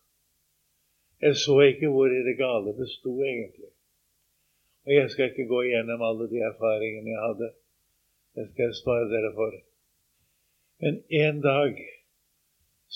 Jeg 1.22 1.36
så 1.38 1.58
ikke 1.66 1.90
hvor 1.92 2.10
i 2.10 2.22
det 2.26 2.34
gale 2.40 2.72
besto, 2.78 3.12
egentlig. 3.22 3.70
Og 4.86 4.94
jeg 4.96 5.10
skal 5.10 5.28
ikke 5.30 5.50
gå 5.52 5.60
igjennom 5.66 6.02
alle 6.08 6.26
de 6.32 6.40
erfaringene 6.48 7.12
jeg 7.12 7.26
hadde. 7.26 7.50
Det 8.34 8.48
skal 8.48 8.64
jeg 8.64 8.78
spare 8.80 9.10
dere 9.12 9.30
for. 9.36 9.52
Men 10.82 11.02
en 11.22 11.42
dag 11.44 11.78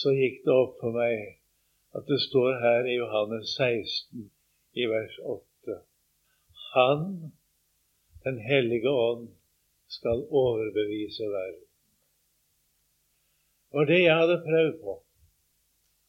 så 0.01 0.13
gikk 0.17 0.41
det 0.47 0.55
opp 0.57 0.81
for 0.81 0.97
meg 0.97 1.37
at 1.97 2.09
det 2.11 2.19
står 2.25 2.59
her 2.65 2.89
i 2.91 2.97
Johannes 2.97 3.53
16 3.61 4.27
i 4.77 4.89
vers 4.91 5.19
8 5.37 5.77
Han, 6.73 7.05
Den 8.25 8.39
hellige 8.43 8.91
ånd, 8.91 9.29
skal 9.89 10.27
overbevise 10.31 11.29
verden. 11.31 11.65
Og 13.77 13.87
det 13.87 14.03
jeg 14.03 14.17
hadde 14.17 14.43
prøvd 14.45 14.77
på. 14.83 14.99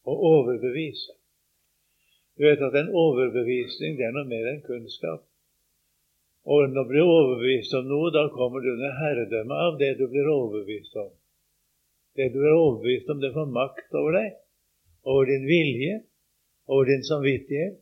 Å 0.08 0.14
overbevise. 0.32 1.18
Du 2.38 2.46
vet 2.46 2.62
at 2.64 2.76
en 2.80 2.94
overbevisning 2.96 3.98
det 3.98 4.06
er 4.08 4.14
noe 4.16 4.30
mer 4.30 4.46
enn 4.54 4.62
kunnskap. 4.64 5.26
Og 6.48 6.70
når 6.72 6.86
du 6.86 6.92
blir 6.94 7.10
overbevist 7.12 7.74
om 7.76 7.90
noe, 7.90 8.12
da 8.16 8.28
kommer 8.32 8.64
du 8.64 8.70
under 8.72 8.94
herredømme 9.02 9.56
av 9.68 9.80
det 9.82 9.98
du 10.00 10.06
blir 10.08 10.30
overbevist 10.32 10.96
om. 11.02 11.10
Det 12.16 12.30
du 12.34 12.40
er 12.46 12.56
overbevist 12.56 13.10
om, 13.12 13.20
det 13.20 13.34
får 13.36 13.50
makt 13.52 13.98
over 14.00 14.16
deg, 14.16 14.38
over 15.04 15.28
din 15.28 15.44
vilje, 15.50 15.98
over 16.72 16.88
din 16.88 17.04
samvittighet, 17.04 17.76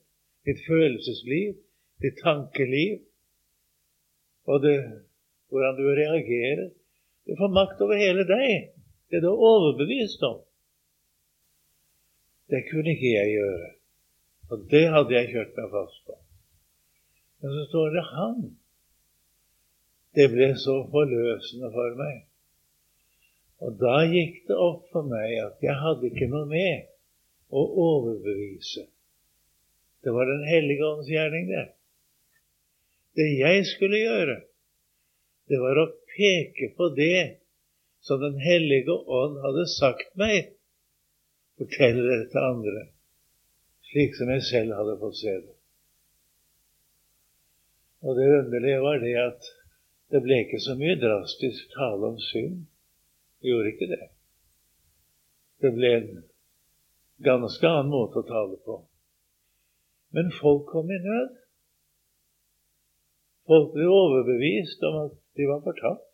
ditt 0.49 0.63
følelsesliv, 0.65 1.59
ditt 2.01 2.17
tankeliv. 2.23 3.03
Og 4.49 4.65
det 4.65 4.75
hvordan 5.55 5.77
du 5.79 5.85
reagerer. 5.87 6.67
Du 7.25 7.33
får 7.39 7.53
makt 7.55 7.79
over 7.81 7.95
hele 7.97 8.25
deg, 8.27 8.73
det 9.09 9.21
du 9.23 9.29
er 9.31 9.45
overbevist 9.49 10.23
om. 10.27 10.41
Det 12.51 12.61
kunne 12.67 12.91
ikke 12.91 13.13
jeg 13.15 13.31
gjøre. 13.37 13.71
Og 14.51 14.67
det 14.69 14.83
hadde 14.93 15.15
jeg 15.15 15.31
kjørt 15.31 15.57
meg 15.57 15.71
fast 15.71 16.03
på. 16.05 16.17
Men 17.41 17.55
så 17.55 17.63
står 17.69 17.89
det 17.95 18.03
'han'. 18.11 18.43
Det 20.15 20.27
ble 20.31 20.49
så 20.65 20.75
forløsende 20.91 21.71
for 21.71 21.95
meg. 22.01 22.17
Og 23.63 23.79
da 23.79 23.95
gikk 24.11 24.43
det 24.47 24.57
opp 24.67 24.85
for 24.91 25.07
meg 25.07 25.39
at 25.47 25.63
jeg 25.63 25.75
hadde 25.81 26.11
ikke 26.11 26.29
noe 26.31 26.45
med 26.51 26.85
å 27.49 27.63
overbevise. 27.87 28.85
Det 30.03 30.13
var 30.13 30.25
Den 30.25 30.45
hellige 30.47 30.85
ånds 30.85 31.09
gjerning, 31.09 31.47
det. 31.49 31.67
Det 33.15 33.29
jeg 33.39 33.65
skulle 33.65 33.97
gjøre, 33.97 34.41
det 35.49 35.59
var 35.61 35.79
å 35.81 35.89
peke 36.15 36.71
på 36.77 36.89
det 36.97 37.41
som 38.05 38.21
Den 38.21 38.37
hellige 38.37 38.93
ånd 38.93 39.39
hadde 39.41 39.65
sagt 39.71 40.11
meg, 40.19 40.51
fortelle 41.57 42.03
det 42.05 42.27
til 42.29 42.43
andre, 42.45 42.83
slik 43.89 44.13
som 44.17 44.29
jeg 44.29 44.43
selv 44.45 44.75
hadde 44.77 44.97
fått 45.01 45.17
se 45.23 45.33
det. 45.33 45.55
Og 48.05 48.19
det 48.19 48.27
underlige 48.39 48.83
var 48.83 49.01
det 49.01 49.15
at 49.17 49.49
det 50.13 50.21
ble 50.21 50.37
ikke 50.43 50.61
så 50.61 50.75
mye 50.77 50.99
drastisk 51.01 51.73
tale 51.73 52.11
om 52.13 52.19
synd. 52.21 52.61
Det 53.41 53.49
gjorde 53.49 53.71
ikke 53.73 53.89
det. 53.89 54.03
Det 55.65 55.71
ble 55.73 55.91
en 55.95 56.11
ganske 57.25 57.71
annen 57.71 57.89
måte 57.89 58.21
å 58.21 58.27
tale 58.29 58.61
på. 58.67 58.77
Men 60.13 60.29
folk 60.37 60.69
kom 60.69 60.93
i 60.93 61.01
nød. 61.01 61.33
Folk 63.49 63.73
ble 63.73 63.89
overbevist 63.89 64.85
om 64.85 65.01
at 65.07 65.21
de 65.35 65.47
var 65.51 65.61
fortapt, 65.67 66.07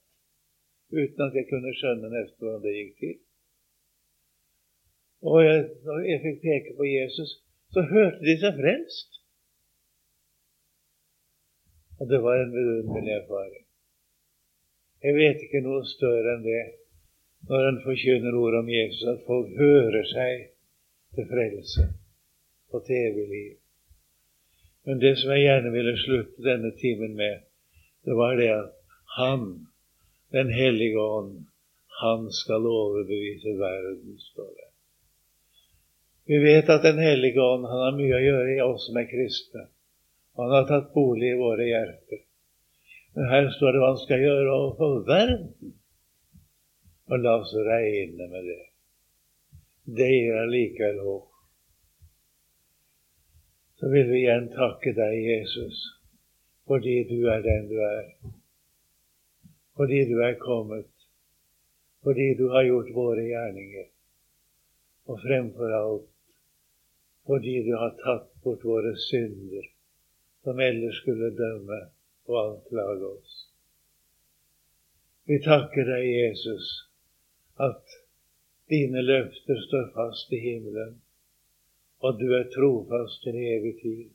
uten 0.91 1.25
at 1.27 1.38
jeg 1.38 1.47
kunne 1.49 1.73
skjønne 1.77 2.10
nesten 2.12 2.41
hvordan 2.41 2.63
det 2.65 2.77
gikk 2.77 2.93
til. 3.03 3.17
Og 5.31 5.39
jeg, 5.45 5.57
når 5.86 6.05
jeg 6.10 6.21
fikk 6.25 6.39
peke 6.45 6.77
på 6.77 6.86
Jesus, 6.89 7.31
så 7.73 7.81
hørte 7.93 8.23
de 8.25 8.36
seg 8.41 8.57
frelst. 8.57 9.19
Og 12.01 12.10
det 12.10 12.19
var 12.25 12.41
en 12.41 12.55
vidunderlig 12.55 13.13
erfaring. 13.19 13.65
Jeg 15.05 15.17
vet 15.17 15.43
ikke 15.45 15.62
noe 15.65 15.86
større 15.89 16.36
enn 16.36 16.45
det 16.45 16.63
når 17.49 17.67
en 17.67 17.79
forkynner 17.86 18.38
ord 18.38 18.57
om 18.60 18.67
Jesus, 18.69 19.05
at 19.13 19.23
folk 19.25 19.53
hører 19.57 20.03
seg 20.10 20.43
til 21.15 21.25
frelse 21.29 21.88
og 22.73 22.84
til 22.86 23.07
evig 23.07 23.25
liv. 23.29 23.55
Men 24.86 25.01
det 25.01 25.15
som 25.17 25.34
jeg 25.34 25.45
gjerne 25.45 25.71
ville 25.73 25.95
slutte 26.01 26.45
denne 26.45 26.71
timen 26.81 27.15
med, 27.17 27.41
det 28.05 28.17
var 28.17 28.38
det 28.38 28.49
at 28.53 28.81
Han, 29.17 29.67
Den 30.32 30.50
hellige 30.50 31.00
ånd, 31.00 31.45
han 32.02 32.30
skal 32.32 32.65
overbevise 32.65 33.58
verden, 33.60 34.19
står 34.19 34.52
det. 34.60 34.67
Vi 36.32 36.38
vet 36.43 36.69
at 36.69 36.84
Den 36.84 37.00
hellige 37.00 37.41
ånd 37.43 37.67
han 37.67 37.84
har 37.86 37.97
mye 37.97 38.15
å 38.15 38.24
gjøre 38.24 38.54
i 38.56 38.62
oss 38.63 38.88
som 38.88 39.00
er 39.02 39.10
kristne. 39.10 39.65
Han 40.39 40.54
har 40.56 40.67
tatt 40.69 40.93
bolig 40.93 41.34
i 41.34 41.39
våre 41.39 41.67
hjerter. 41.67 42.24
Men 43.15 43.28
her 43.28 43.50
står 43.58 43.74
det 43.74 43.82
hva 43.82 43.89
han 43.91 44.00
skal 44.06 44.24
gjøre 44.24 44.54
overfor 44.56 45.02
verden. 45.10 45.74
Og 47.12 47.19
la 47.19 47.36
oss 47.41 47.52
regne 47.67 48.30
med 48.32 48.47
det. 48.47 48.62
Det 50.00 50.08
gir 50.08 50.39
allikevel 50.45 51.04
håp 51.04 51.32
så 53.82 53.89
vil 53.89 54.12
vi 54.13 54.17
igjen 54.21 54.52
takke 54.54 54.91
deg, 54.93 55.15
Jesus, 55.26 55.78
fordi 56.69 57.00
du 57.10 57.26
er 57.34 57.41
den 57.41 57.63
du 57.71 57.80
er. 57.82 58.04
Fordi 59.82 60.04
du 60.06 60.20
er 60.22 60.38
kommet. 60.38 60.91
Fordi 62.06 62.28
du 62.38 62.48
har 62.54 62.67
gjort 62.67 62.94
våre 62.94 63.26
gjerninger. 63.26 63.88
Og 65.10 65.17
fremfor 65.26 65.74
alt 65.82 66.08
fordi 67.26 67.54
du 67.63 67.76
har 67.78 67.91
tatt 68.02 68.32
bort 68.44 68.63
våre 68.65 68.91
synder, 68.98 69.67
som 70.44 70.60
ellers 70.60 70.98
skulle 71.04 71.30
dømme 71.38 71.78
og 72.28 72.38
anklage 72.39 73.12
oss. 73.12 73.36
Vi 75.30 75.38
takker 75.46 75.86
deg, 75.86 76.08
Jesus, 76.10 76.72
at 77.62 77.96
dine 78.74 79.06
løfter 79.06 79.62
står 79.67 79.86
fast 79.94 80.34
i 80.34 80.41
himmelen 80.41 80.98
og 82.02 82.17
du 82.20 82.32
er 82.34 82.50
trofast 82.54 83.22
til 83.24 83.38
evig 83.38 83.76
tid. 83.82 84.08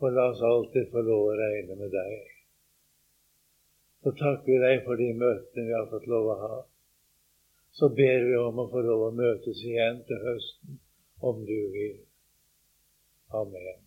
Og 0.00 0.14
la 0.16 0.30
oss 0.32 0.40
alltid 0.48 0.88
få 0.92 1.02
lov 1.06 1.26
å 1.28 1.34
regne 1.38 1.76
med 1.76 1.92
deg. 1.92 2.30
Så 4.02 4.10
takker 4.18 4.50
vi 4.50 4.58
deg 4.62 4.82
for 4.86 4.98
de 4.98 5.12
møtene 5.14 5.68
vi 5.68 5.76
har 5.76 5.86
fått 5.90 6.08
lov 6.10 6.30
å 6.32 6.38
ha. 6.40 6.56
Så 7.78 7.88
ber 7.96 8.26
vi 8.26 8.34
om 8.40 8.58
å 8.58 8.68
få 8.72 8.82
lov 8.84 9.06
å 9.06 9.14
møtes 9.16 9.62
igjen 9.62 10.02
til 10.08 10.18
høsten, 10.26 10.80
om 11.22 11.44
du 11.46 11.58
vil. 11.76 11.96
Amen. 13.38 13.81